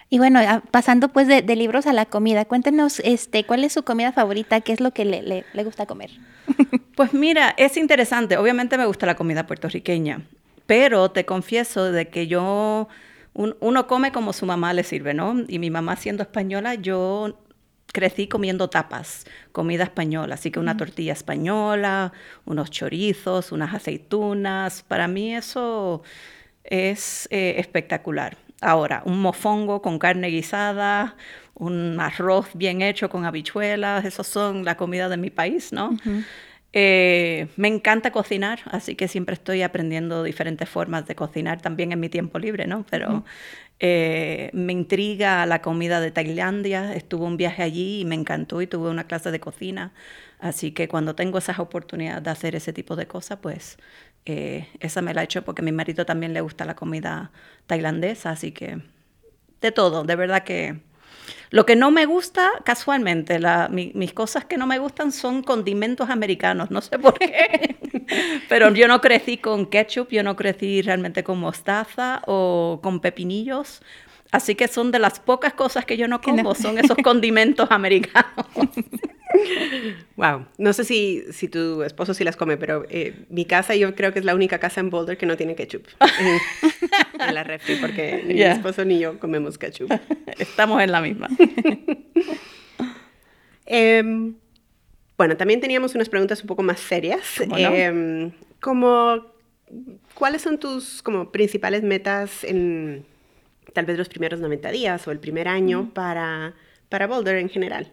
Y 0.09 0.19
bueno, 0.19 0.41
pasando 0.71 1.09
pues 1.09 1.27
de, 1.27 1.43
libros 1.57 1.87
a 1.87 1.93
la 1.93 2.07
comida, 2.07 2.45
cuéntenos 2.45 3.01
este, 3.01 3.45
cuál 3.45 3.65
es 3.65 3.73
su 3.73 3.83
comida 3.83 4.13
favorita, 4.13 4.61
qué 4.61 4.73
es 4.73 4.81
lo 4.81 4.93
que 4.93 5.05
le, 5.05 5.45
le 5.53 5.65
gusta 5.65 5.87
comer. 5.87 6.11
Pues 6.97 7.13
mira, 7.13 7.55
es 7.59 7.77
interesante. 7.77 8.39
Obviamente 8.39 8.79
me 8.79 8.87
gusta 8.87 9.05
la 9.05 9.17
comida 9.17 9.47
puertorriqueña, 9.47 10.23
pero 10.65 11.11
te 11.11 11.27
confieso 11.27 11.93
de 11.93 12.09
que 12.09 12.27
yo, 12.27 12.89
uno 13.35 13.87
come 13.87 14.13
como 14.13 14.33
su 14.33 14.47
mamá 14.47 14.73
le 14.73 14.83
sirve, 14.83 15.13
¿no? 15.13 15.45
Y 15.47 15.59
mi 15.59 15.69
mamá 15.69 15.97
siendo 15.97 16.23
española, 16.23 16.75
yo 16.75 17.39
crecí 17.93 18.29
comiendo 18.29 18.69
tapas, 18.69 19.27
comida 19.53 19.85
española, 19.85 20.35
así 20.35 20.51
que 20.51 20.59
una 20.59 20.77
tortilla 20.77 21.13
española, 21.13 22.13
unos 22.47 22.71
chorizos, 22.71 23.53
unas 23.53 23.75
aceitunas, 23.75 24.83
para 24.83 25.07
mí 25.07 25.35
eso 25.35 26.03
es 26.65 27.29
eh, 27.31 27.57
espectacular. 27.59 28.39
Ahora, 28.61 29.03
un 29.05 29.21
mofongo 29.21 29.83
con 29.83 29.99
carne 29.99 30.29
guisada, 30.29 31.17
un 31.55 32.01
arroz 32.01 32.49
bien 32.55 32.81
hecho 32.83 33.11
con 33.11 33.25
habichuelas, 33.25 34.05
esos 34.05 34.27
son 34.27 34.65
la 34.65 34.77
comida 34.77 35.09
de 35.09 35.17
mi 35.17 35.31
país, 35.31 35.73
¿no? 35.73 35.97
Eh, 36.73 37.49
me 37.57 37.69
encanta 37.69 38.11
cocinar, 38.11 38.61
así 38.67 38.97
que 38.97 39.09
siempre 39.09 39.35
estoy 39.35 39.63
aprendiendo 39.63 40.23
diferentes 40.23 40.69
formas 40.69 41.07
de 41.07 41.15
cocinar 41.15 41.61
también 41.63 41.93
en 41.93 42.01
mi 42.01 42.09
tiempo 42.09 42.39
libre, 42.39 42.67
¿no? 42.67 42.85
Pero 42.91 43.25
eh, 43.79 44.51
me 44.53 44.73
intriga 44.73 45.45
la 45.47 45.63
comida 45.63 46.01
de 46.01 46.11
Tailandia, 46.11 46.95
estuve 46.95 47.25
un 47.25 47.37
viaje 47.37 47.63
allí 47.63 48.01
y 48.01 48.05
me 48.05 48.15
encantó 48.15 48.61
y 48.63 48.67
tuve 48.67 48.91
una 48.91 49.05
clase 49.05 49.31
de 49.31 49.41
cocina, 49.41 49.93
así 50.39 50.73
que 50.73 50.89
cuando 50.89 51.15
tengo 51.15 51.39
esas 51.39 51.59
oportunidades 51.59 52.25
de 52.25 52.31
hacer 52.31 52.55
ese 52.55 52.73
tipo 52.73 52.97
de 52.97 53.07
cosas, 53.07 53.39
pues 53.41 53.79
eh, 54.27 54.69
esa 54.81 55.01
me 55.03 55.15
la 55.15 55.23
he 55.23 55.25
hecho 55.25 55.45
porque 55.45 55.63
a 55.63 55.65
mi 55.65 55.73
marido 55.73 56.05
también 56.05 56.35
le 56.35 56.41
gusta 56.41 56.65
la 56.65 56.77
comida 56.77 57.31
tailandesa, 57.67 58.31
así 58.31 58.53
que 58.53 58.83
de 59.61 59.73
todo, 59.73 60.05
de 60.05 60.17
verdad 60.17 60.45
que 60.45 60.81
lo 61.51 61.65
que 61.65 61.77
no 61.77 61.91
me 61.91 62.07
gusta, 62.07 62.51
casualmente, 62.65 63.39
mis 63.71 64.13
cosas 64.13 64.45
que 64.45 64.57
no 64.57 64.67
me 64.67 64.79
gustan 64.79 65.13
son 65.13 65.43
condimentos 65.43 66.11
americanos, 66.11 66.71
no 66.71 66.81
sé 66.81 66.99
por 66.99 67.19
qué. 67.19 67.77
Pero 68.49 68.73
yo 68.75 68.89
no 68.89 69.01
crecí 69.01 69.39
con 69.39 69.67
ketchup, 69.67 70.11
yo 70.11 70.23
no 70.23 70.37
crecí 70.37 70.83
realmente 70.83 71.23
con 71.23 71.39
mostaza 71.39 72.23
o 72.27 72.81
con 72.83 73.01
pepinillos. 73.01 73.81
Así 74.33 74.57
que 74.57 74.67
son 74.67 74.91
de 74.91 74.99
las 74.99 75.21
pocas 75.21 75.55
cosas 75.55 75.85
que 75.85 75.97
yo 75.97 76.09
no 76.09 76.21
como, 76.21 76.55
son 76.55 76.79
esos 76.79 76.97
condimentos 76.99 77.69
americanos. 77.71 78.47
Wow, 80.17 80.47
no 80.59 80.73
sé 80.73 80.85
si, 80.85 81.25
si 81.31 81.49
tu 81.49 81.83
esposo 81.83 82.15
sí 82.15 82.25
las 82.25 82.37
come, 82.37 82.57
pero 82.57 82.85
eh, 82.89 83.27
mi 83.29 83.45
casa 83.45 83.75
yo 83.75 83.95
creo 83.95 84.13
que 84.13 84.19
es 84.19 84.25
la 84.25 84.35
única 84.35 84.59
casa 84.59 84.81
en 84.81 84.91
Boulder 84.91 85.19
que 85.19 85.27
no 85.27 85.37
tiene 85.37 85.55
ketchup 85.55 85.87
en, 87.19 87.35
la 87.35 87.45
refri, 87.45 87.77
porque 87.77 88.23
ni 88.27 88.35
mi 88.35 88.43
esposo 88.43 88.85
ni 88.85 88.99
yo 88.99 89.19
comemos 89.19 89.59
ketchup. 89.59 89.93
Estamos 90.39 90.83
en 90.83 90.93
la 90.93 91.01
misma. 91.01 91.29
Em, 93.67 94.37
bueno, 95.19 95.37
también 95.37 95.61
teníamos 95.61 95.95
unas 95.95 96.09
preguntas 96.09 96.41
un 96.41 96.47
poco 96.47 96.63
más 96.63 96.79
serias. 96.79 97.41
Em, 97.41 98.31
como, 98.61 99.27
¿cuáles 100.15 100.43
son 100.43 100.59
tus 100.59 101.03
como, 101.03 101.33
principales 101.33 101.83
metas 101.83 102.45
en 102.45 103.05
tal 103.73 103.85
vez 103.85 103.99
los 103.99 104.09
primeros 104.09 104.41
90 104.41 104.71
días 104.71 105.07
o 105.09 105.11
el 105.11 105.19
primer 105.19 105.49
año 105.49 105.91
para, 105.93 106.55
para 106.89 107.07
Boulder 107.07 107.37
en 107.37 107.49
general? 107.49 107.91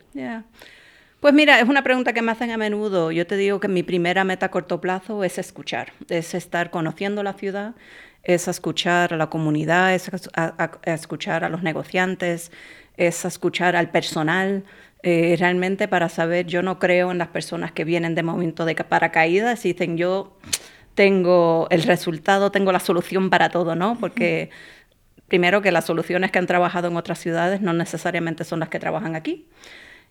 Pues 1.24 1.34
mira, 1.34 1.62
es 1.62 1.70
una 1.70 1.86
pregunta 1.86 2.12
que 2.12 2.22
me 2.22 2.34
hacen 2.34 2.52
a 2.52 2.58
menudo. 2.58 3.10
Yo 3.10 3.26
te 3.26 3.38
digo 3.38 3.62
que 3.62 3.70
mi 3.70 3.82
primera 3.82 4.26
meta 4.26 4.48
a 4.48 4.52
corto 4.52 4.82
plazo 4.82 5.24
es 5.24 5.38
escuchar, 5.38 5.94
es 6.10 6.34
estar 6.34 6.70
conociendo 6.70 7.24
la 7.24 7.32
ciudad, 7.32 7.76
es 8.24 8.50
escuchar 8.50 9.14
a 9.14 9.16
la 9.16 9.30
comunidad, 9.30 9.96
es 9.96 10.12
escuchar 10.84 11.46
a 11.46 11.48
los 11.48 11.64
negociantes, 11.64 12.52
es 12.98 13.24
escuchar 13.24 13.78
al 13.78 13.90
personal. 13.90 14.66
Eh, 15.02 15.38
realmente 15.40 15.88
para 15.88 16.10
saber, 16.10 16.46
yo 16.46 16.62
no 16.62 16.78
creo 16.78 17.10
en 17.12 17.20
las 17.20 17.30
personas 17.30 17.72
que 17.72 17.86
vienen 17.86 18.16
de 18.16 18.24
momento 18.24 18.66
de 18.66 18.76
paracaídas 18.76 19.64
y 19.64 19.72
dicen 19.72 19.96
yo 19.98 20.38
tengo 20.94 21.68
el 21.70 21.84
resultado, 21.84 22.52
tengo 22.52 22.74
la 22.74 22.82
solución 22.82 23.30
para 23.30 23.48
todo, 23.48 23.76
¿no? 23.76 23.98
Porque 23.98 24.50
primero 25.30 25.62
que 25.62 25.72
las 25.72 25.86
soluciones 25.86 26.32
que 26.32 26.40
han 26.40 26.48
trabajado 26.48 26.90
en 26.90 26.98
otras 26.98 27.20
ciudades 27.20 27.62
no 27.62 27.72
necesariamente 27.72 28.44
son 28.44 28.60
las 28.60 28.68
que 28.68 28.80
trabajan 28.80 29.16
aquí. 29.16 29.48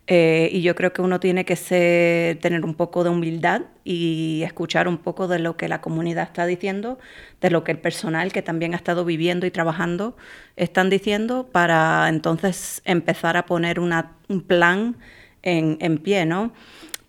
Eh, 0.07 0.49
y 0.51 0.61
yo 0.61 0.75
creo 0.75 0.91
que 0.91 1.01
uno 1.01 1.21
tiene 1.21 1.45
que 1.45 2.37
tener 2.41 2.65
un 2.65 2.73
poco 2.73 3.05
de 3.05 3.09
humildad 3.09 3.61
y 3.85 4.41
escuchar 4.43 4.89
un 4.89 4.97
poco 4.97 5.29
de 5.29 5.39
lo 5.39 5.55
que 5.55 5.69
la 5.69 5.79
comunidad 5.79 6.23
está 6.23 6.45
diciendo, 6.45 6.99
de 7.39 7.49
lo 7.49 7.63
que 7.63 7.71
el 7.71 7.79
personal 7.79 8.33
que 8.33 8.41
también 8.41 8.73
ha 8.73 8.77
estado 8.77 9.05
viviendo 9.05 9.45
y 9.45 9.51
trabajando 9.51 10.17
están 10.57 10.89
diciendo 10.89 11.47
para 11.49 12.09
entonces 12.09 12.81
empezar 12.83 13.37
a 13.37 13.45
poner 13.45 13.79
un 13.79 14.41
plan 14.45 14.97
en, 15.41 15.77
en 15.79 15.97
pie, 15.99 16.25
¿no? 16.25 16.51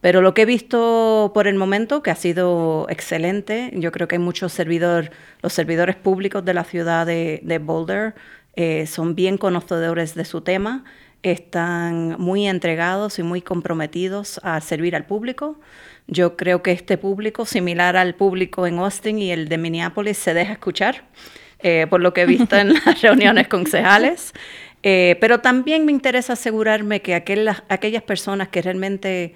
Pero 0.04 0.20
lo 0.20 0.34
que 0.34 0.42
he 0.42 0.44
visto 0.44 1.30
por 1.32 1.46
el 1.46 1.54
momento, 1.54 2.02
que 2.02 2.10
ha 2.10 2.14
sido 2.14 2.86
excelente, 2.90 3.72
yo 3.74 3.90
creo 3.90 4.06
que 4.06 4.16
hay 4.16 4.22
muchos 4.22 4.52
servidores, 4.52 5.10
los 5.42 5.54
servidores 5.54 5.96
públicos 5.96 6.44
de 6.44 6.52
la 6.52 6.64
ciudad 6.64 7.06
de, 7.06 7.60
Boulder 7.64 8.14
eh, 8.54 8.86
son 8.86 9.14
bien 9.14 9.38
conocedores 9.38 10.14
de 10.14 10.26
su 10.26 10.42
tema, 10.42 10.84
están 11.32 12.16
muy 12.18 12.46
entregados 12.46 13.18
y 13.18 13.22
muy 13.22 13.42
comprometidos 13.42 14.40
a 14.42 14.60
servir 14.60 14.96
al 14.96 15.06
público. 15.06 15.58
Yo 16.06 16.36
creo 16.36 16.62
que 16.62 16.72
este 16.72 16.98
público, 16.98 17.46
similar 17.46 17.96
al 17.96 18.14
público 18.14 18.66
en 18.66 18.78
Austin 18.78 19.18
y 19.18 19.30
el 19.30 19.48
de 19.48 19.58
Minneapolis, 19.58 20.18
se 20.18 20.34
deja 20.34 20.52
escuchar, 20.52 21.04
eh, 21.60 21.86
por 21.88 22.00
lo 22.00 22.12
que 22.12 22.22
he 22.22 22.26
visto 22.26 22.56
en 22.56 22.74
las 22.74 23.00
reuniones 23.02 23.48
concejales. 23.48 24.32
Eh, 24.82 25.16
pero 25.20 25.40
también 25.40 25.86
me 25.86 25.92
interesa 25.92 26.34
asegurarme 26.34 27.00
que 27.00 27.14
aquellas 27.14 28.02
personas 28.02 28.48
que 28.48 28.60
realmente 28.60 29.34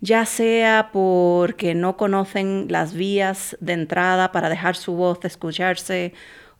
ya 0.00 0.26
sea 0.26 0.90
porque 0.92 1.74
no 1.74 1.96
conocen 1.96 2.66
las 2.68 2.94
vías 2.94 3.56
de 3.60 3.74
entrada 3.74 4.32
para 4.32 4.48
dejar 4.48 4.76
su 4.76 4.94
voz 4.94 5.24
escucharse 5.24 6.14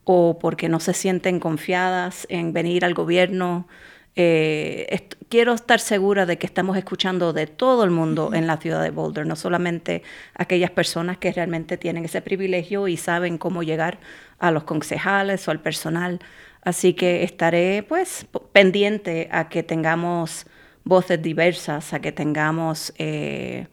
o 0.05 0.39
porque 0.39 0.69
no 0.69 0.81
se 0.81 0.95
sienten 0.95 1.41
confiadas 1.41 2.27
en 2.31 2.53
venir 2.53 2.85
al 2.85 2.95
gobierno. 2.95 3.69
Eh, 4.17 5.09
quiero 5.29 5.55
estar 5.55 5.81
segura 5.81 6.27
de 6.27 6.37
que 6.37 6.47
estamos 6.47 6.77
escuchando 6.77 7.33
de 7.33 7.47
todo 7.47 7.85
el 7.85 7.91
mundo 7.91 8.35
en 8.35 8.47
la 8.47 8.57
ciudad 8.57 8.83
de 8.83 8.91
Boulder, 8.91 9.27
no 9.27 9.37
solamente 9.37 10.03
aquellas 10.35 10.71
personas 10.71 11.19
que 11.19 11.33
realmente 11.33 11.77
tienen 11.77 12.05
ese 12.05 12.21
privilegio 12.21 12.89
y 12.89 12.97
saben 12.97 13.39
cómo 13.39 13.63
llegar 13.63 14.01
a 14.39 14.51
los 14.51 14.65
concejales 14.65 15.47
o 15.47 15.51
al 15.51 15.61
personal. 15.61 16.21
Así 16.63 16.95
que 16.95 17.23
estaré 17.23 17.85
pues 17.89 18.27
pendiente 18.53 19.29
a 19.33 19.49
que 19.49 19.63
tengamos 19.63 20.47
voces 20.85 21.23
diversas, 21.23 21.93
a 21.93 22.01
que 22.01 22.13
tengamos 22.13 22.93
eh, 22.99 23.69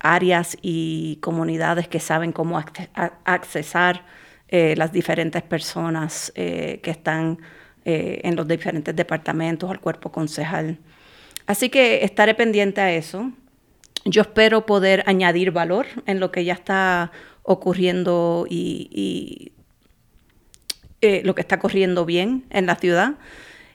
áreas 0.00 0.56
y 0.60 1.16
comunidades 1.22 1.88
que 1.88 2.00
saben 2.00 2.32
cómo 2.32 2.62
accesar 3.24 4.04
eh, 4.48 4.74
las 4.76 4.92
diferentes 4.92 5.42
personas 5.42 6.32
eh, 6.34 6.80
que 6.82 6.90
están 6.90 7.38
en 7.84 8.36
los 8.36 8.48
diferentes 8.48 8.94
departamentos, 8.96 9.70
al 9.70 9.80
cuerpo 9.80 10.10
concejal. 10.10 10.78
Así 11.46 11.68
que 11.68 12.04
estaré 12.04 12.34
pendiente 12.34 12.80
a 12.80 12.92
eso. 12.92 13.30
Yo 14.04 14.22
espero 14.22 14.66
poder 14.66 15.02
añadir 15.06 15.50
valor 15.50 15.86
en 16.06 16.20
lo 16.20 16.30
que 16.30 16.44
ya 16.44 16.54
está 16.54 17.12
ocurriendo 17.42 18.46
y, 18.48 19.52
lo 21.22 21.34
que 21.34 21.42
está 21.42 21.58
corriendo 21.58 22.06
bien 22.06 22.46
en 22.48 22.64
la 22.64 22.76
ciudad. 22.76 23.16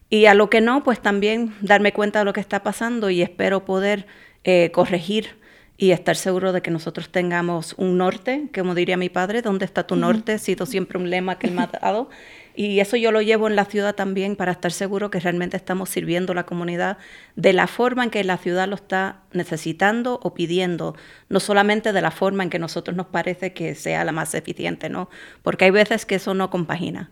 Y 0.09 0.25
a 0.25 0.33
lo 0.33 0.49
que 0.49 0.61
no, 0.61 0.83
pues 0.83 0.99
también 0.99 1.53
darme 1.61 1.93
cuenta 1.93 2.19
de 2.19 2.25
lo 2.25 2.33
que 2.33 2.39
está 2.39 2.63
pasando 2.63 3.11
y 3.11 3.21
espero 3.21 3.65
poder 3.65 4.07
eh, 4.43 4.71
corregir 4.73 5.37
y 5.77 5.91
estar 5.91 6.15
seguro 6.15 6.51
de 6.53 6.63
que 6.63 6.71
nosotros 6.71 7.09
tengamos 7.09 7.75
un 7.77 7.97
norte, 7.97 8.49
como 8.53 8.73
diría 8.73 8.97
mi 8.97 9.09
padre, 9.09 9.43
¿dónde 9.43 9.65
está 9.65 9.85
tu 9.85 9.95
norte? 9.95 10.33
Ha 10.33 10.37
sido 10.39 10.65
siempre 10.65 10.97
un 10.97 11.11
lema 11.11 11.37
que 11.37 11.47
él 11.47 11.53
me 11.53 11.61
ha 11.61 11.67
dado. 11.67 12.09
Y 12.59 12.81
eso 12.81 12.97
yo 12.97 13.13
lo 13.13 13.21
llevo 13.21 13.47
en 13.47 13.55
la 13.55 13.63
ciudad 13.63 13.95
también 13.95 14.35
para 14.35 14.51
estar 14.51 14.73
seguro 14.73 15.09
que 15.09 15.21
realmente 15.21 15.55
estamos 15.55 15.87
sirviendo 15.87 16.33
a 16.33 16.35
la 16.35 16.45
comunidad 16.45 16.97
de 17.37 17.53
la 17.53 17.67
forma 17.67 18.03
en 18.03 18.09
que 18.09 18.21
la 18.25 18.35
ciudad 18.35 18.67
lo 18.67 18.75
está 18.75 19.21
necesitando 19.31 20.19
o 20.21 20.33
pidiendo, 20.33 20.93
no 21.29 21.39
solamente 21.39 21.93
de 21.93 22.01
la 22.01 22.11
forma 22.11 22.43
en 22.43 22.49
que 22.49 22.59
nosotros 22.59 22.97
nos 22.97 23.05
parece 23.05 23.53
que 23.53 23.75
sea 23.75 24.03
la 24.03 24.11
más 24.11 24.35
eficiente, 24.35 24.89
¿no? 24.89 25.09
Porque 25.41 25.63
hay 25.63 25.71
veces 25.71 26.05
que 26.05 26.15
eso 26.15 26.33
no 26.33 26.49
compagina. 26.49 27.11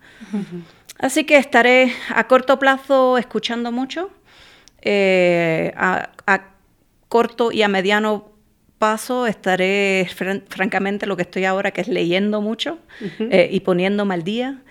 Así 0.99 1.23
que 1.23 1.38
estaré 1.38 1.93
a 2.13 2.27
corto 2.27 2.60
plazo 2.60 3.17
escuchando 3.17 3.71
mucho, 3.71 4.10
eh, 4.81 5.71
a, 5.77 6.10
corto 7.07 7.53
y 7.53 7.62
a 7.62 7.69
mediano 7.69 8.33
paso 8.79 9.25
estaré, 9.25 10.10
francamente, 10.49 11.05
lo 11.05 11.15
que 11.15 11.21
estoy 11.21 11.45
ahora, 11.45 11.71
que 11.71 11.79
es 11.79 11.88
leyendo 11.88 12.41
mucho 12.41 12.79
eh, 12.99 13.47
y 13.49 13.62
poniéndome 13.62 14.13
al 14.13 14.25
día. 14.25 14.62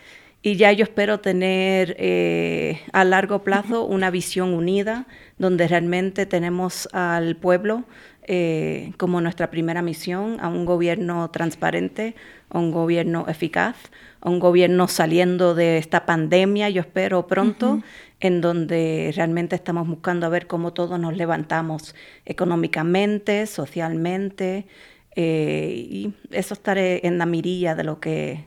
Y 0.47 0.55
ya 0.55 0.71
yo 0.71 0.85
espero 0.85 1.19
tener 1.19 1.97
eh, 1.99 2.81
a 2.93 3.03
largo 3.03 3.43
plazo 3.43 3.85
una 3.85 4.13
visión 4.13 4.55
unida, 4.55 5.09
donde 5.39 5.67
realmente 5.67 6.25
tenemos 6.25 6.89
al 6.93 7.35
pueblo 7.35 7.83
eh, 8.29 8.93
como 8.97 9.21
nuestra 9.21 9.51
primera 9.51 9.83
misión, 9.83 10.37
a 10.39 10.47
un 10.47 10.65
gobierno 10.65 11.29
transparente, 11.33 12.15
a 12.49 12.61
un 12.61 12.71
gobierno 12.71 13.27
eficaz, 13.27 13.75
a 14.21 14.31
un 14.31 14.39
gobierno 14.39 14.87
saliendo 14.87 15.57
de 15.57 15.79
esta 15.79 16.07
pandemia, 16.07 16.71
yo 16.71 16.83
espero 16.83 17.27
pronto, 17.27 17.83
en 18.21 18.41
donde 18.41 19.13
realmente 19.17 19.57
estamos 19.57 19.89
buscando 19.89 20.27
a 20.27 20.29
ver 20.29 20.47
cómo 20.47 20.73
todos 20.73 21.01
nos 21.01 21.17
levantamos 21.17 21.97
económicamente, 22.25 23.47
socialmente, 23.49 24.69
eh, 25.17 25.75
y 25.75 26.15
eso 26.31 26.55
estaré 26.55 27.05
en 27.05 27.19
la 27.19 27.27
mirilla 27.27 27.75
de 27.75 27.83
lo 27.83 27.99
que 27.99 28.45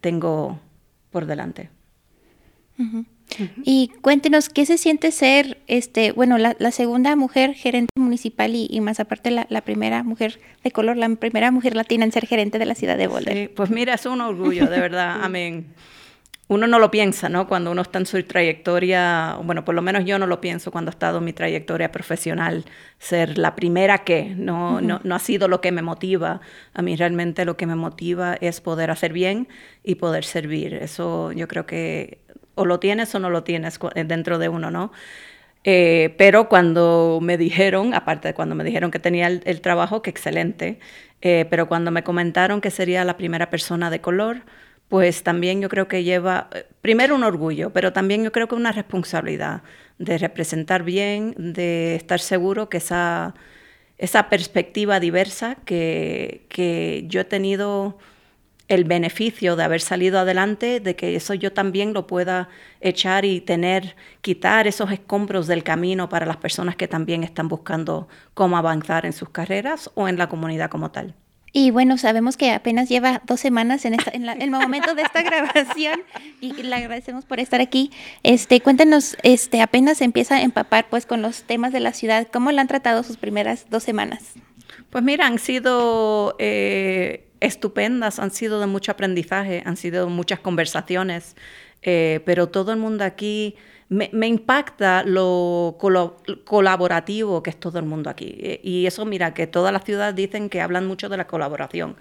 tengo 0.00 0.58
por 1.16 1.24
delante. 1.24 1.70
Y 3.64 3.88
cuéntenos, 4.02 4.50
¿qué 4.50 4.66
se 4.66 4.76
siente 4.76 5.10
ser, 5.12 5.62
este, 5.66 6.12
bueno, 6.12 6.36
la, 6.36 6.70
segunda 6.72 7.16
mujer 7.16 7.54
gerente 7.54 7.90
municipal 7.96 8.54
y, 8.54 8.78
más 8.82 9.00
aparte 9.00 9.30
la, 9.30 9.60
primera 9.62 10.02
mujer 10.02 10.38
de 10.62 10.70
color, 10.72 10.98
la 10.98 11.08
primera 11.08 11.50
mujer 11.50 11.74
latina 11.74 12.04
en 12.04 12.12
ser 12.12 12.26
gerente 12.26 12.58
de 12.58 12.66
la 12.66 12.74
ciudad 12.74 12.98
de 12.98 13.06
Boulder? 13.06 13.34
Sí, 13.34 13.48
pues 13.48 13.70
mira, 13.70 13.94
es 13.94 14.04
un 14.04 14.20
orgullo, 14.20 14.66
de 14.66 14.78
verdad. 14.78 15.20
Amén 15.22 15.68
uno 16.48 16.66
no 16.68 16.78
lo 16.78 16.90
piensa, 16.90 17.28
¿no? 17.28 17.48
Cuando 17.48 17.72
uno 17.72 17.82
está 17.82 17.98
en 17.98 18.06
su 18.06 18.22
trayectoria, 18.22 19.36
bueno, 19.42 19.64
por 19.64 19.74
lo 19.74 19.82
menos 19.82 20.04
yo 20.04 20.18
no 20.18 20.26
lo 20.26 20.40
pienso 20.40 20.70
cuando 20.70 20.90
he 20.90 20.94
estado 20.94 21.18
en 21.18 21.24
mi 21.24 21.32
trayectoria 21.32 21.90
profesional, 21.90 22.64
ser 22.98 23.36
la 23.36 23.56
primera 23.56 24.04
que, 24.04 24.34
no, 24.36 24.80
no, 24.80 25.00
no, 25.02 25.14
ha 25.16 25.18
sido 25.18 25.48
lo 25.48 25.60
que 25.60 25.72
me 25.72 25.82
motiva. 25.82 26.40
A 26.72 26.82
mí 26.82 26.94
realmente 26.94 27.44
lo 27.44 27.56
que 27.56 27.66
me 27.66 27.74
motiva 27.74 28.36
es 28.40 28.60
poder 28.60 28.92
hacer 28.92 29.12
bien 29.12 29.48
y 29.82 29.96
poder 29.96 30.24
servir. 30.24 30.74
Eso 30.74 31.32
yo 31.32 31.48
creo 31.48 31.66
que 31.66 32.20
o 32.54 32.64
lo 32.64 32.80
tienes 32.80 33.14
o 33.14 33.18
no 33.18 33.30
lo 33.30 33.44
tienes 33.44 33.78
dentro 34.06 34.38
de 34.38 34.48
uno, 34.48 34.70
¿no? 34.70 34.92
Eh, 35.64 36.14
pero 36.16 36.48
cuando 36.48 37.18
me 37.20 37.36
dijeron, 37.36 37.92
aparte 37.92 38.28
de 38.28 38.34
cuando 38.34 38.54
me 38.54 38.62
dijeron 38.62 38.92
que 38.92 39.00
tenía 39.00 39.26
el, 39.26 39.60
trabajo, 39.60 40.00
que 40.00 40.10
excelente, 40.10 40.78
eh, 41.22 41.46
pero 41.50 41.66
cuando 41.68 41.90
me 41.90 42.04
comentaron 42.04 42.60
que 42.60 42.70
sería 42.70 43.04
la 43.04 43.16
primera 43.16 43.50
persona 43.50 43.90
de 43.90 44.00
color, 44.00 44.42
pues 44.88 45.22
también 45.22 45.60
yo 45.60 45.68
creo 45.68 45.88
que 45.88 46.04
lleva, 46.04 46.48
eh, 46.54 46.66
primero 46.80 47.14
un 47.14 47.24
orgullo, 47.24 47.70
pero 47.72 47.92
también 47.92 48.22
yo 48.24 48.32
creo 48.32 48.48
que 48.48 48.54
una 48.54 48.72
responsabilidad 48.72 49.62
de 49.98 50.18
representar 50.18 50.82
bien, 50.84 51.34
de 51.38 51.96
estar 51.96 52.20
seguro 52.20 52.68
que 52.68 52.78
esa, 52.78 53.34
esa 53.98 54.28
perspectiva 54.28 55.00
diversa 55.00 55.56
que, 55.64 56.46
que 56.48 57.04
yo 57.08 57.20
he 57.22 57.24
tenido 57.24 57.98
el 58.68 58.84
beneficio 58.84 59.56
de 59.56 59.64
haber 59.64 59.80
salido 59.80 60.18
adelante, 60.18 60.80
de 60.80 60.96
que 60.96 61.16
eso 61.16 61.34
yo 61.34 61.52
también 61.52 61.92
lo 61.92 62.06
pueda 62.06 62.48
echar 62.80 63.24
y 63.24 63.40
tener, 63.40 63.96
quitar 64.22 64.66
esos 64.66 64.90
escombros 64.90 65.46
del 65.46 65.62
camino 65.62 66.08
para 66.08 66.26
las 66.26 66.36
personas 66.36 66.76
que 66.76 66.88
también 66.88 67.22
están 67.22 67.48
buscando 67.48 68.08
cómo 68.34 68.56
avanzar 68.56 69.06
en 69.06 69.12
sus 69.12 69.28
carreras 69.30 69.90
o 69.94 70.08
en 70.08 70.18
la 70.18 70.28
comunidad 70.28 70.70
como 70.70 70.90
tal. 70.90 71.14
Y 71.58 71.70
bueno, 71.70 71.96
sabemos 71.96 72.36
que 72.36 72.50
apenas 72.50 72.90
lleva 72.90 73.22
dos 73.24 73.40
semanas 73.40 73.86
en, 73.86 73.94
el 73.94 74.50
momento 74.50 74.94
de 74.94 75.00
esta 75.00 75.22
grabación 75.22 76.02
y 76.42 76.52
le 76.52 76.76
agradecemos 76.76 77.24
por 77.24 77.40
estar 77.40 77.62
aquí. 77.62 77.90
Este, 78.22 78.60
cuéntenos, 78.60 79.16
este, 79.22 79.62
apenas 79.62 80.02
empieza 80.02 80.36
a 80.36 80.42
empapar 80.42 80.86
pues 80.90 81.06
con 81.06 81.22
los 81.22 81.44
temas 81.44 81.72
de 81.72 81.80
la 81.80 81.94
ciudad. 81.94 82.28
¿Cómo 82.30 82.52
la 82.52 82.60
han 82.60 82.68
tratado 82.68 83.02
sus 83.02 83.16
primeras 83.16 83.70
dos 83.70 83.84
semanas? 83.84 84.34
Pues 84.90 85.02
mira, 85.02 85.26
han 85.26 85.38
sido 85.38 86.36
eh, 86.38 87.26
estupendas, 87.40 88.18
han 88.18 88.32
sido 88.32 88.60
de 88.60 88.66
mucho 88.66 88.92
aprendizaje, 88.92 89.62
han 89.64 89.78
sido 89.78 90.10
muchas 90.10 90.40
conversaciones, 90.40 91.36
eh, 91.80 92.20
pero 92.26 92.50
todo 92.50 92.72
el 92.72 92.78
mundo 92.78 93.02
aquí 93.02 93.54
me, 93.88 94.26
impacta 94.26 95.04
lo 95.04 95.78
colaborativo 96.44 97.42
que 97.42 97.50
es 97.50 97.60
todo 97.60 97.78
el 97.78 97.84
mundo 97.84 98.10
aquí. 98.10 98.34
Eh, 98.38 98.60
y 98.62 98.86
eso, 98.86 99.04
mira, 99.04 99.34
que 99.34 99.46
todas 99.46 99.72
las 99.72 99.84
ciudades 99.84 100.14
dicen 100.14 100.48
que 100.48 100.60
hablan 100.60 100.86
mucho 100.86 101.08
de 101.08 101.16
la 101.16 101.26
colaboración. 101.26 101.96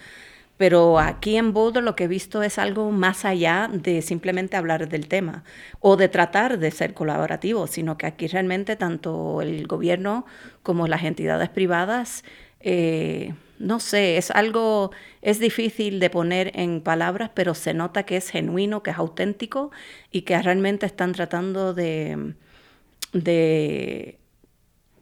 Pero 0.57 0.99
aquí 0.99 1.35
en 1.35 1.51
Boulder 1.53 1.83
lo 1.83 1.95
que 1.95 2.05
he 2.05 2.07
visto 2.07 2.41
es 2.41 2.57
algo 2.57 2.91
más 2.91 3.25
allá 3.25 3.69
de 3.71 4.01
simplemente 4.01 4.55
hablar 4.55 4.87
del 4.87 5.07
tema 5.09 5.43
o 5.81 5.97
de 5.97 6.07
tratar 6.07 6.59
de 6.59 6.71
ser 6.71 6.93
colaborativo, 6.93 7.67
sino 7.67 7.97
que 7.97 8.05
aquí 8.05 8.27
realmente 8.27 8.77
tanto 8.77 9.41
el 9.41 9.67
gobierno 9.67 10.25
como 10.63 10.87
las 10.87 11.03
entidades 11.03 11.49
privadas 11.49 12.23
eh, 12.61 13.33
no 13.59 13.79
sé, 13.79 14.17
es 14.17 14.31
algo, 14.31 14.91
es 15.21 15.39
difícil 15.39 15.99
de 15.99 16.09
poner 16.09 16.51
en 16.55 16.81
palabras, 16.81 17.31
pero 17.33 17.53
se 17.53 17.73
nota 17.73 18.03
que 18.03 18.17
es 18.17 18.29
genuino, 18.29 18.83
que 18.83 18.91
es 18.91 18.97
auténtico 18.97 19.71
y 20.11 20.21
que 20.23 20.41
realmente 20.41 20.85
están 20.85 21.13
tratando 21.13 21.73
de, 21.73 22.35
de 23.13 24.19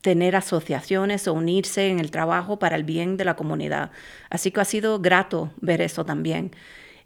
tener 0.01 0.35
asociaciones 0.35 1.27
o 1.27 1.33
unirse 1.33 1.87
en 1.87 1.99
el 1.99 2.11
trabajo 2.11 2.59
para 2.59 2.75
el 2.75 2.83
bien 2.83 3.17
de 3.17 3.25
la 3.25 3.35
comunidad. 3.35 3.91
Así 4.29 4.51
que 4.51 4.61
ha 4.61 4.65
sido 4.65 4.99
grato 4.99 5.51
ver 5.61 5.81
eso 5.81 6.05
también. 6.05 6.51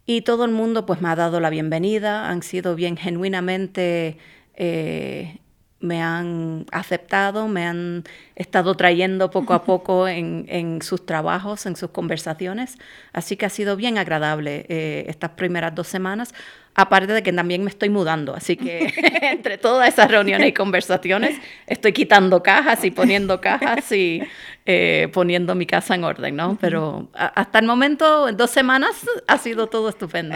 Y 0.06 0.22
todo 0.22 0.46
el 0.46 0.52
mundo 0.52 0.86
pues 0.86 1.02
me 1.02 1.10
ha 1.10 1.16
dado 1.16 1.40
la 1.40 1.50
bienvenida, 1.50 2.30
han 2.30 2.42
sido 2.42 2.76
bien 2.76 2.98
genuinamente 2.98 4.18
eh, 4.56 5.40
me 5.80 6.02
han 6.02 6.66
aceptado, 6.72 7.48
me 7.48 7.66
han 7.66 8.04
estado 8.36 8.76
trayendo 8.76 9.30
poco 9.30 9.54
a 9.54 9.64
poco 9.66 10.08
en, 10.08 10.82
sus 10.82 11.06
trabajos, 11.06 11.66
en 11.66 11.76
sus 11.76 11.92
conversaciones. 11.92 12.78
Así 13.14 13.38
que 13.38 13.46
ha 13.46 13.50
sido 13.50 13.76
bien 13.76 13.98
agradable 13.98 14.66
eh, 14.70 15.06
estas 15.08 15.32
primeras 15.32 15.76
dos 15.76 15.88
semanas, 15.88 16.34
aparte 16.74 17.14
de 17.14 17.24
que 17.24 17.32
también 17.32 17.64
me 17.64 17.70
estoy 17.70 17.90
mudando. 17.90 18.36
Así 18.36 18.58
que 18.58 18.94
entre 19.22 19.58
todas 19.58 19.88
esas 19.88 20.10
reuniones 20.10 20.50
y 20.50 20.54
conversaciones 20.54 21.40
estoy 21.68 21.94
quitando 21.94 22.42
cajas 22.42 22.84
y 22.84 22.92
poniendo 22.92 23.40
cajas 23.40 23.92
y 23.92 24.22
eh, 24.66 25.10
poniendo 25.14 25.56
mi 25.56 25.66
casa 25.66 25.96
en 25.96 26.04
orden, 26.04 26.36
¿no? 26.36 26.58
Pero 26.60 27.10
hasta 27.14 27.60
el 27.60 27.66
momento, 27.66 28.28
en 28.28 28.36
dos 28.36 28.50
semanas, 28.50 29.08
ha 29.28 29.38
sido 29.38 29.68
todo 29.68 29.90
estupendo. 29.90 30.36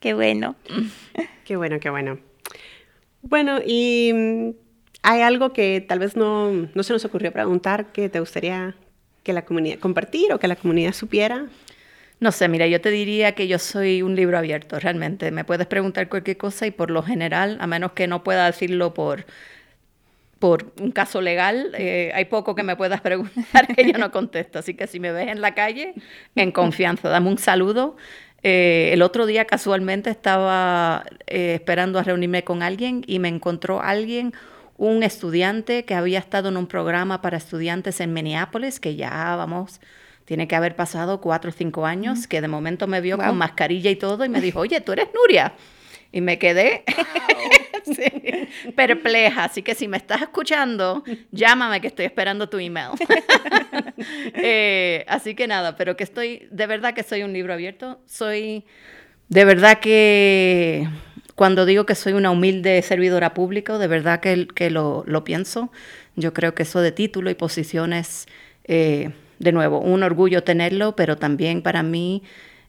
qué 0.00 0.14
bueno. 0.14 0.54
Qué 1.44 1.56
bueno, 1.56 1.80
qué 1.80 1.90
bueno. 1.90 2.29
Bueno, 3.22 3.58
y 3.64 4.12
mm, 4.14 4.50
hay 5.02 5.20
algo 5.22 5.52
que 5.52 5.84
tal 5.86 5.98
vez 5.98 6.16
no, 6.16 6.50
no 6.52 6.82
se 6.82 6.92
nos 6.92 7.04
ocurrió 7.04 7.32
preguntar 7.32 7.92
que 7.92 8.08
te 8.08 8.20
gustaría 8.20 8.74
que 9.22 9.32
la 9.32 9.44
comunidad 9.44 9.78
compartir 9.78 10.32
o 10.32 10.38
que 10.38 10.48
la 10.48 10.56
comunidad 10.56 10.92
supiera. 10.92 11.46
No 12.20 12.32
sé, 12.32 12.48
mira, 12.48 12.66
yo 12.66 12.80
te 12.80 12.90
diría 12.90 13.34
que 13.34 13.48
yo 13.48 13.58
soy 13.58 14.02
un 14.02 14.14
libro 14.14 14.36
abierto, 14.38 14.78
realmente. 14.78 15.30
Me 15.30 15.44
puedes 15.44 15.66
preguntar 15.66 16.08
cualquier 16.08 16.36
cosa 16.36 16.66
y 16.66 16.70
por 16.70 16.90
lo 16.90 17.02
general, 17.02 17.56
a 17.60 17.66
menos 17.66 17.92
que 17.92 18.06
no 18.08 18.22
pueda 18.22 18.46
decirlo 18.46 18.92
por, 18.92 19.24
por 20.38 20.72
un 20.80 20.90
caso 20.92 21.20
legal, 21.22 21.72
eh, 21.78 22.12
hay 22.14 22.26
poco 22.26 22.54
que 22.54 22.62
me 22.62 22.76
puedas 22.76 23.00
preguntar 23.02 23.66
que 23.74 23.90
yo 23.90 23.98
no 23.98 24.10
contesto. 24.10 24.58
Así 24.58 24.74
que 24.74 24.86
si 24.86 25.00
me 25.00 25.12
ves 25.12 25.28
en 25.28 25.40
la 25.40 25.54
calle, 25.54 25.94
en 26.34 26.52
confianza, 26.52 27.08
dame 27.08 27.28
un 27.30 27.38
saludo 27.38 27.96
eh, 28.42 28.90
el 28.92 29.02
otro 29.02 29.26
día 29.26 29.44
casualmente 29.44 30.10
estaba 30.10 31.04
eh, 31.26 31.54
esperando 31.54 31.98
a 31.98 32.02
reunirme 32.02 32.44
con 32.44 32.62
alguien 32.62 33.04
y 33.06 33.18
me 33.18 33.28
encontró 33.28 33.82
alguien, 33.82 34.32
un 34.78 35.02
estudiante 35.02 35.84
que 35.84 35.94
había 35.94 36.18
estado 36.18 36.48
en 36.48 36.56
un 36.56 36.66
programa 36.66 37.20
para 37.20 37.36
estudiantes 37.36 38.00
en 38.00 38.14
Minneapolis, 38.14 38.80
que 38.80 38.96
ya 38.96 39.36
vamos, 39.36 39.80
tiene 40.24 40.48
que 40.48 40.56
haber 40.56 40.74
pasado 40.74 41.20
cuatro 41.20 41.50
o 41.50 41.52
cinco 41.52 41.84
años, 41.84 42.26
que 42.26 42.40
de 42.40 42.48
momento 42.48 42.86
me 42.86 43.00
vio 43.00 43.18
con 43.18 43.36
mascarilla 43.36 43.90
y 43.90 43.96
todo 43.96 44.24
y 44.24 44.28
me 44.30 44.40
dijo, 44.40 44.60
oye, 44.60 44.80
tú 44.80 44.92
eres 44.92 45.08
Nuria. 45.14 45.52
Y 46.12 46.20
me 46.20 46.38
quedé 46.38 46.84
perpleja. 48.76 49.44
Así 49.44 49.62
que 49.62 49.74
si 49.74 49.88
me 49.88 49.96
estás 49.96 50.22
escuchando, 50.22 51.02
llámame 51.30 51.80
que 51.80 51.86
estoy 51.88 52.06
esperando 52.06 52.48
tu 52.48 52.58
email. 52.58 52.90
Eh, 54.32 55.04
así 55.08 55.34
que 55.34 55.46
nada, 55.46 55.76
pero 55.76 55.96
que 55.96 56.04
estoy, 56.04 56.48
de 56.50 56.66
verdad 56.66 56.94
que 56.94 57.02
soy 57.02 57.22
un 57.22 57.34
libro 57.34 57.52
abierto. 57.52 58.00
Soy, 58.06 58.64
de 59.28 59.44
verdad 59.44 59.78
que 59.78 60.88
cuando 61.34 61.66
digo 61.66 61.84
que 61.84 61.94
soy 61.94 62.14
una 62.14 62.30
humilde 62.30 62.80
servidora 62.80 63.34
pública, 63.34 63.76
de 63.76 63.86
verdad 63.88 64.20
que, 64.20 64.46
que 64.46 64.70
lo, 64.70 65.04
pienso. 65.24 65.70
Yo 66.16 66.32
creo 66.32 66.54
que 66.54 66.62
eso 66.62 66.80
de 66.80 66.92
título 66.92 67.30
y 67.30 67.34
posiciones, 67.34 68.26
eh, 68.64 69.10
de 69.38 69.52
nuevo, 69.52 69.80
un 69.80 70.02
orgullo 70.02 70.42
tenerlo, 70.42 70.96
pero 70.96 71.16
también 71.16 71.62
para 71.62 71.82
mí... 71.82 72.22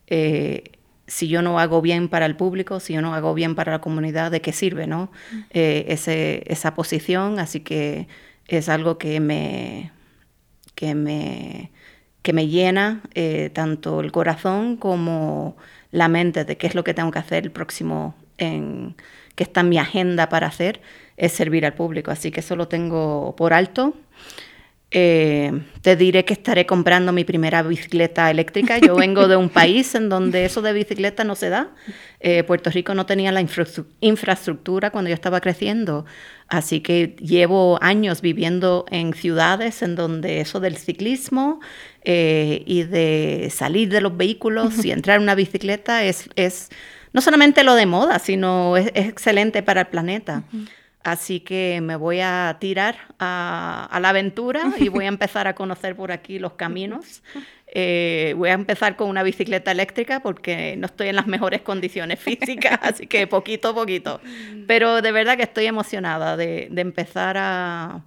Eh, 0.08 0.64
si 1.12 1.28
yo 1.28 1.42
no 1.42 1.60
hago 1.60 1.82
bien 1.82 2.08
para 2.08 2.26
el 2.26 2.38
público, 2.38 2.80
si 2.80 2.94
yo 2.94 3.02
no 3.02 3.14
hago 3.14 3.34
bien 3.34 3.54
para 3.54 3.74
la 3.74 3.82
comunidad, 3.82 4.32
¿de 4.32 4.40
qué 4.40 4.54
sirve 4.54 4.88
no? 4.88 5.12
Eh, 5.50 5.84
ese, 5.90 6.42
esa 6.48 6.74
posición? 6.74 7.38
Así 7.38 7.60
que 7.60 8.08
es 8.48 8.70
algo 8.70 8.98
que 8.98 9.20
me, 9.20 9.92
que 10.74 10.96
me, 10.96 11.72
que 12.22 12.32
me 12.32 12.48
llena 12.48 13.02
eh, 13.14 13.50
tanto 13.54 14.00
el 14.00 14.14
corazón 14.14 14.78
como 14.78 15.58
la 15.92 16.08
mente 16.08 16.46
de 16.46 16.56
qué 16.56 16.68
es 16.68 16.76
lo 16.76 16.86
que 16.86 16.94
tengo 16.94 17.12
que 17.12 17.20
hacer 17.20 17.44
el 17.44 17.52
próximo, 17.52 18.16
en, 18.38 18.96
que 19.36 19.44
está 19.44 19.60
en 19.60 19.70
mi 19.70 19.80
agenda 19.80 20.30
para 20.30 20.48
hacer, 20.48 20.80
es 21.18 21.34
servir 21.34 21.66
al 21.66 21.74
público. 21.74 22.12
Así 22.12 22.32
que 22.32 22.40
eso 22.40 22.56
lo 22.56 22.70
tengo 22.70 23.36
por 23.36 23.54
alto. 23.54 23.96
Eh, 24.94 25.62
te 25.82 25.96
diré 25.96 26.26
que 26.26 26.34
estaré 26.34 26.66
comprando 26.66 27.14
mi 27.14 27.24
primera 27.24 27.64
bicicleta 27.64 28.30
eléctrica. 28.30 28.78
Yo 28.78 28.96
vengo 28.96 29.30
de 29.30 29.38
un 29.38 29.50
país 29.62 29.96
en 29.96 30.10
donde 30.10 30.44
eso 30.44 30.62
de 30.62 30.74
bicicleta 30.74 31.24
no 31.24 31.36
se 31.36 31.50
da. 31.50 31.70
Eh, 32.20 32.44
Puerto 32.44 32.70
Rico 32.70 32.94
no 32.94 33.06
tenía 33.06 33.32
la 33.32 33.42
infraestructura 34.02 34.92
cuando 34.92 35.08
yo 35.10 35.14
estaba 35.14 35.40
creciendo. 35.40 36.06
Así 36.50 36.82
que 36.82 37.16
llevo 37.22 37.80
años 37.82 38.22
viviendo 38.22 38.86
en 38.92 39.14
ciudades 39.14 39.82
en 39.82 39.96
donde 39.96 40.42
eso 40.42 40.60
del 40.60 40.76
ciclismo 40.76 41.62
eh, 42.04 42.62
y 42.66 42.84
de 42.84 43.50
salir 43.50 43.88
de 43.90 44.02
los 44.02 44.18
vehículos 44.18 44.84
y 44.84 44.92
entrar 44.92 45.18
en 45.18 45.24
una 45.24 45.36
bicicleta 45.36 46.04
es, 46.04 46.30
es 46.36 46.70
no 47.14 47.22
solamente 47.22 47.64
lo 47.64 47.76
de 47.76 47.86
moda, 47.86 48.20
sino 48.20 48.76
es, 48.76 48.92
excelente 48.94 49.64
para 49.64 49.82
el 49.82 49.88
planeta. 49.88 50.44
Así 51.04 51.40
que 51.40 51.80
me 51.82 51.96
voy 51.96 52.20
a 52.22 52.58
tirar 52.60 52.96
a, 53.18 53.98
la 54.02 54.10
aventura 54.10 54.74
y 54.78 54.90
voy 54.90 55.06
a 55.06 55.08
empezar 55.10 55.48
a 55.48 55.56
conocer 55.56 55.96
por 55.96 56.12
aquí 56.12 56.40
los 56.40 56.54
caminos. 56.54 57.24
Eh, 57.74 58.34
voy 58.36 58.50
a 58.50 58.54
empezar 58.54 58.98
con 58.98 59.08
una 59.08 59.24
bicicleta 59.24 59.72
eléctrica 59.72 60.20
porque 60.20 60.76
no 60.76 60.88
estoy 60.88 61.08
en 61.08 61.16
las 61.16 61.28
mejores 61.28 61.62
condiciones 61.62 62.20
físicas, 62.40 62.78
así 62.82 63.08
que 63.08 63.28
poquito 63.28 63.70
a 63.70 63.74
poquito. 63.74 64.20
Pero 64.68 65.02
de 65.02 65.14
verdad 65.14 65.38
que 65.38 65.44
estoy 65.44 65.68
emocionada 65.68 66.36
de, 66.36 66.70
empezar 66.76 67.38
a, 67.38 68.02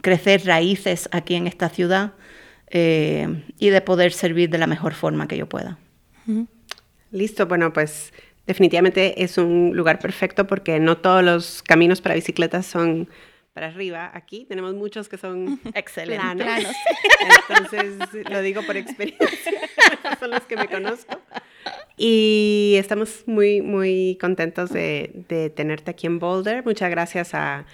crecer 0.00 0.44
raíces 0.46 1.08
aquí 1.12 1.36
en 1.36 1.46
esta 1.46 1.68
ciudad 1.68 2.14
eh, 2.70 3.44
y 3.60 3.68
de 3.68 3.80
poder 3.82 4.12
servir 4.12 4.50
de 4.50 4.58
la 4.58 4.66
mejor 4.66 4.94
forma 4.94 5.28
que 5.28 5.36
yo 5.36 5.48
pueda. 5.48 5.78
Listo, 7.12 7.46
bueno, 7.46 7.72
pues 7.72 8.12
definitivamente 8.50 9.22
es 9.22 9.38
un 9.38 9.70
lugar 9.76 10.00
perfecto 10.00 10.44
porque 10.44 10.80
no 10.80 10.96
todos 10.98 11.22
los 11.22 11.62
caminos 11.62 12.00
para 12.00 12.16
bicicletas 12.16 12.66
son 12.66 13.08
para 13.52 13.68
arriba. 13.68 14.10
Aquí 14.12 14.44
tenemos 14.44 14.74
muchos 14.74 15.08
que 15.08 15.18
son 15.18 15.60
excelentes. 15.74 16.34
Planos. 16.34 16.74
Entonces, 17.48 18.28
lo 18.28 18.42
digo 18.42 18.62
por 18.66 18.76
experiencia, 18.76 19.52
son 20.18 20.32
los 20.32 20.40
que 20.40 20.56
me 20.56 20.66
conozco. 20.66 21.16
Y 21.96 22.74
estamos 22.76 23.22
muy, 23.26 23.62
muy 23.62 24.18
contentos 24.20 24.70
de, 24.70 25.52
tenerte 25.54 25.92
aquí 25.92 26.08
en 26.08 26.18
Boulder. 26.18 26.64
Muchas 26.64 26.90
gracias 26.90 27.34
a, 27.34 27.66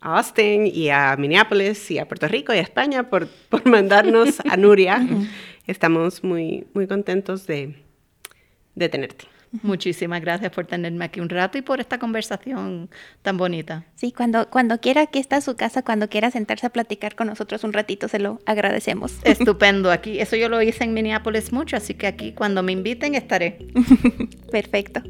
Austin 0.00 0.66
y 0.66 0.88
a 0.88 1.14
Minneapolis 1.18 1.90
y 1.90 1.98
a 1.98 2.08
Puerto 2.08 2.26
Rico 2.26 2.54
y 2.54 2.56
a 2.56 2.62
España 2.62 3.10
por, 3.10 3.28
por 3.50 3.66
mandarnos 3.66 4.40
a 4.48 4.56
Nuria. 4.56 5.06
Estamos 5.66 6.24
muy, 6.24 6.66
muy 6.72 6.86
contentos 6.86 7.46
de, 7.46 7.74
de 8.74 8.88
tenerte. 8.88 9.26
Muchísimas 9.62 10.20
gracias 10.20 10.52
por 10.52 10.66
tenerme 10.66 11.04
aquí 11.04 11.20
un 11.20 11.28
rato 11.28 11.58
y 11.58 11.62
por 11.62 11.80
esta 11.80 11.98
conversación 11.98 12.88
tan 13.22 13.36
bonita. 13.36 13.84
Sí, 13.96 14.12
cuando, 14.12 14.48
cuando 14.48 14.78
quiera 14.78 15.06
que 15.06 15.18
está 15.18 15.40
su 15.40 15.56
casa, 15.56 15.82
cuando 15.82 16.08
quiera 16.08 16.30
sentarse 16.30 16.66
a 16.66 16.70
platicar 16.70 17.16
con 17.16 17.26
nosotros 17.26 17.64
un 17.64 17.72
ratito, 17.72 18.06
se 18.06 18.20
lo 18.20 18.38
agradecemos. 18.46 19.18
Estupendo, 19.24 19.90
aquí, 19.90 20.20
eso 20.20 20.36
yo 20.36 20.48
lo 20.48 20.62
hice 20.62 20.84
en 20.84 20.94
Minneapolis 20.94 21.52
mucho, 21.52 21.76
así 21.76 21.94
que 21.94 22.06
aquí 22.06 22.32
cuando 22.32 22.62
me 22.62 22.72
inviten 22.72 23.16
estaré. 23.16 23.58
Perfecto. 24.52 25.02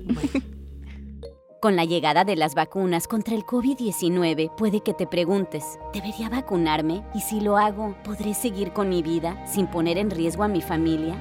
Con 1.60 1.76
la 1.76 1.84
llegada 1.84 2.24
de 2.24 2.36
las 2.36 2.54
vacunas 2.54 3.06
contra 3.06 3.34
el 3.34 3.42
COVID-19 3.42 4.56
puede 4.56 4.82
que 4.82 4.94
te 4.94 5.06
preguntes, 5.06 5.78
¿debería 5.92 6.30
vacunarme? 6.30 7.02
Y 7.14 7.20
si 7.20 7.42
lo 7.42 7.58
hago, 7.58 7.94
¿podré 8.02 8.32
seguir 8.32 8.72
con 8.72 8.88
mi 8.88 9.02
vida 9.02 9.46
sin 9.46 9.66
poner 9.66 9.98
en 9.98 10.10
riesgo 10.10 10.44
a 10.44 10.48
mi 10.48 10.62
familia? 10.62 11.14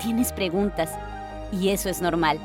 Tienes 0.00 0.32
preguntas 0.32 0.90
y 1.52 1.70
eso 1.70 1.88
es 1.88 2.00
normal. 2.00 2.38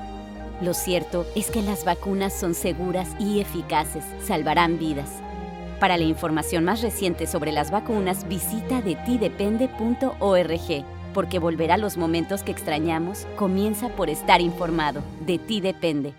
Lo 0.61 0.73
cierto 0.73 1.25
es 1.35 1.51
que 1.51 1.61
las 1.61 1.83
vacunas 1.83 2.33
son 2.33 2.53
seguras 2.53 3.09
y 3.19 3.39
eficaces, 3.39 4.03
salvarán 4.23 4.79
vidas. 4.79 5.21
Para 5.79 5.97
la 5.97 6.05
información 6.05 6.63
más 6.63 6.81
reciente 6.81 7.27
sobre 7.27 7.51
las 7.51 7.71
vacunas, 7.71 8.27
visita 8.27 8.81
de 8.81 8.95
tidepende.org, 8.95 10.85
porque 11.13 11.39
volver 11.39 11.71
a 11.71 11.77
los 11.77 11.97
momentos 11.97 12.43
que 12.43 12.51
extrañamos 12.51 13.27
comienza 13.35 13.89
por 13.89 14.09
estar 14.09 14.39
informado. 14.39 15.03
De 15.25 15.37
ti 15.37 15.59
depende. 15.59 16.13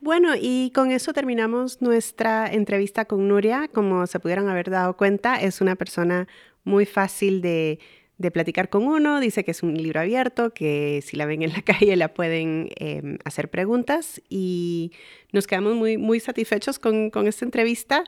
Bueno, 0.00 0.34
y 0.38 0.70
con 0.74 0.90
eso 0.90 1.14
terminamos 1.14 1.80
nuestra 1.80 2.46
entrevista 2.52 3.06
con 3.06 3.26
Nuria. 3.26 3.68
Como 3.72 4.06
se 4.06 4.20
pudieron 4.20 4.50
haber 4.50 4.68
dado 4.68 4.98
cuenta, 4.98 5.36
es 5.36 5.62
una 5.62 5.76
persona 5.76 6.28
muy 6.62 6.84
fácil 6.84 7.40
de 7.40 7.78
de 8.18 8.30
platicar 8.30 8.68
con 8.68 8.84
uno. 8.84 9.20
Dice 9.20 9.44
que 9.44 9.50
es 9.50 9.62
un 9.62 9.74
libro 9.74 10.00
abierto, 10.00 10.52
que 10.52 11.02
si 11.04 11.16
la 11.16 11.26
ven 11.26 11.42
en 11.42 11.52
la 11.52 11.62
calle 11.64 11.96
la 11.96 12.14
pueden 12.14 12.70
em, 12.76 13.18
hacer 13.24 13.50
preguntas 13.50 14.22
y 14.28 14.92
nos 15.32 15.46
quedamos 15.46 15.74
muy, 15.74 15.98
muy 15.98 16.20
satisfechos 16.20 16.78
con, 16.78 17.10
con 17.10 17.26
esta 17.26 17.44
entrevista. 17.44 18.04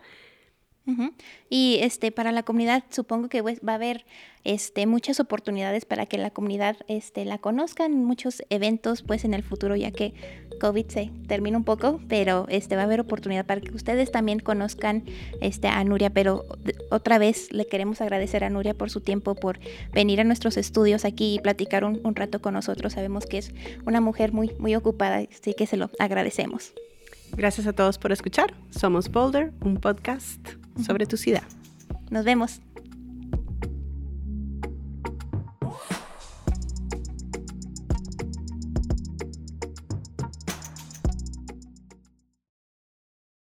Y 1.51 1.79
este 1.81 2.13
para 2.13 2.31
la 2.31 2.45
comunidad 2.45 2.85
supongo 2.91 3.29
que 3.29 3.43
pues, 3.43 3.61
va 3.67 3.73
a 3.73 3.75
haber 3.77 4.05
este 4.45 4.87
muchas 4.87 5.19
oportunidades 5.19 5.85
para 5.85 6.07
que 6.07 6.17
la 6.17 6.31
comunidad 6.31 6.77
este 6.87 7.25
la 7.25 7.39
conozcan, 7.39 8.05
muchos 8.05 8.45
eventos 8.51 9.03
pues 9.03 9.25
en 9.25 9.35
el 9.35 9.43
futuro 9.43 9.75
ya 9.75 9.91
que 9.91 10.15
COVID 10.61 10.87
se 10.87 11.11
termina 11.27 11.59
un 11.59 11.65
poco, 11.65 12.01
pero 12.09 12.47
este 12.49 12.77
va 12.77 12.83
a 12.83 12.85
haber 12.85 13.01
oportunidad 13.01 13.45
para 13.45 13.61
que 13.61 13.75
ustedes 13.75 14.13
también 14.13 14.39
conozcan 14.39 15.05
este 15.41 15.67
a 15.67 15.83
Nuria, 15.83 16.11
pero 16.11 16.45
otra 16.91 17.19
vez 17.19 17.53
le 17.53 17.67
queremos 17.67 18.01
agradecer 18.01 18.45
a 18.45 18.51
Nuria 18.51 18.75
por 18.75 18.89
su 18.89 19.01
tiempo, 19.01 19.35
por 19.35 19.59
venir 19.93 20.21
a 20.21 20.25
nuestros 20.25 20.57
estudios 20.57 21.05
aquí 21.05 21.35
y 21.35 21.39
platicar 21.41 21.85
un, 21.85 22.01
un 22.05 22.15
rato 22.15 22.41
con 22.41 22.55
nosotros. 22.55 22.93
Sabemos 22.93 23.27
que 23.27 23.39
es 23.39 23.53
una 23.85 24.01
mujer 24.01 24.33
muy 24.33 24.53
muy 24.59 24.77
ocupada, 24.77 25.17
así 25.17 25.55
que 25.55 25.67
se 25.67 25.77
lo 25.77 25.91
agradecemos. 25.99 26.73
Gracias 27.33 27.67
a 27.67 27.73
todos 27.73 27.99
por 27.99 28.13
escuchar. 28.13 28.55
Somos 28.71 29.11
Boulder, 29.11 29.53
un 29.61 29.79
podcast 29.79 30.41
sobre 30.85 31.07
tu 31.07 31.17
ciudad. 31.17 31.45
Nos 32.11 32.25
vemos. 32.25 32.61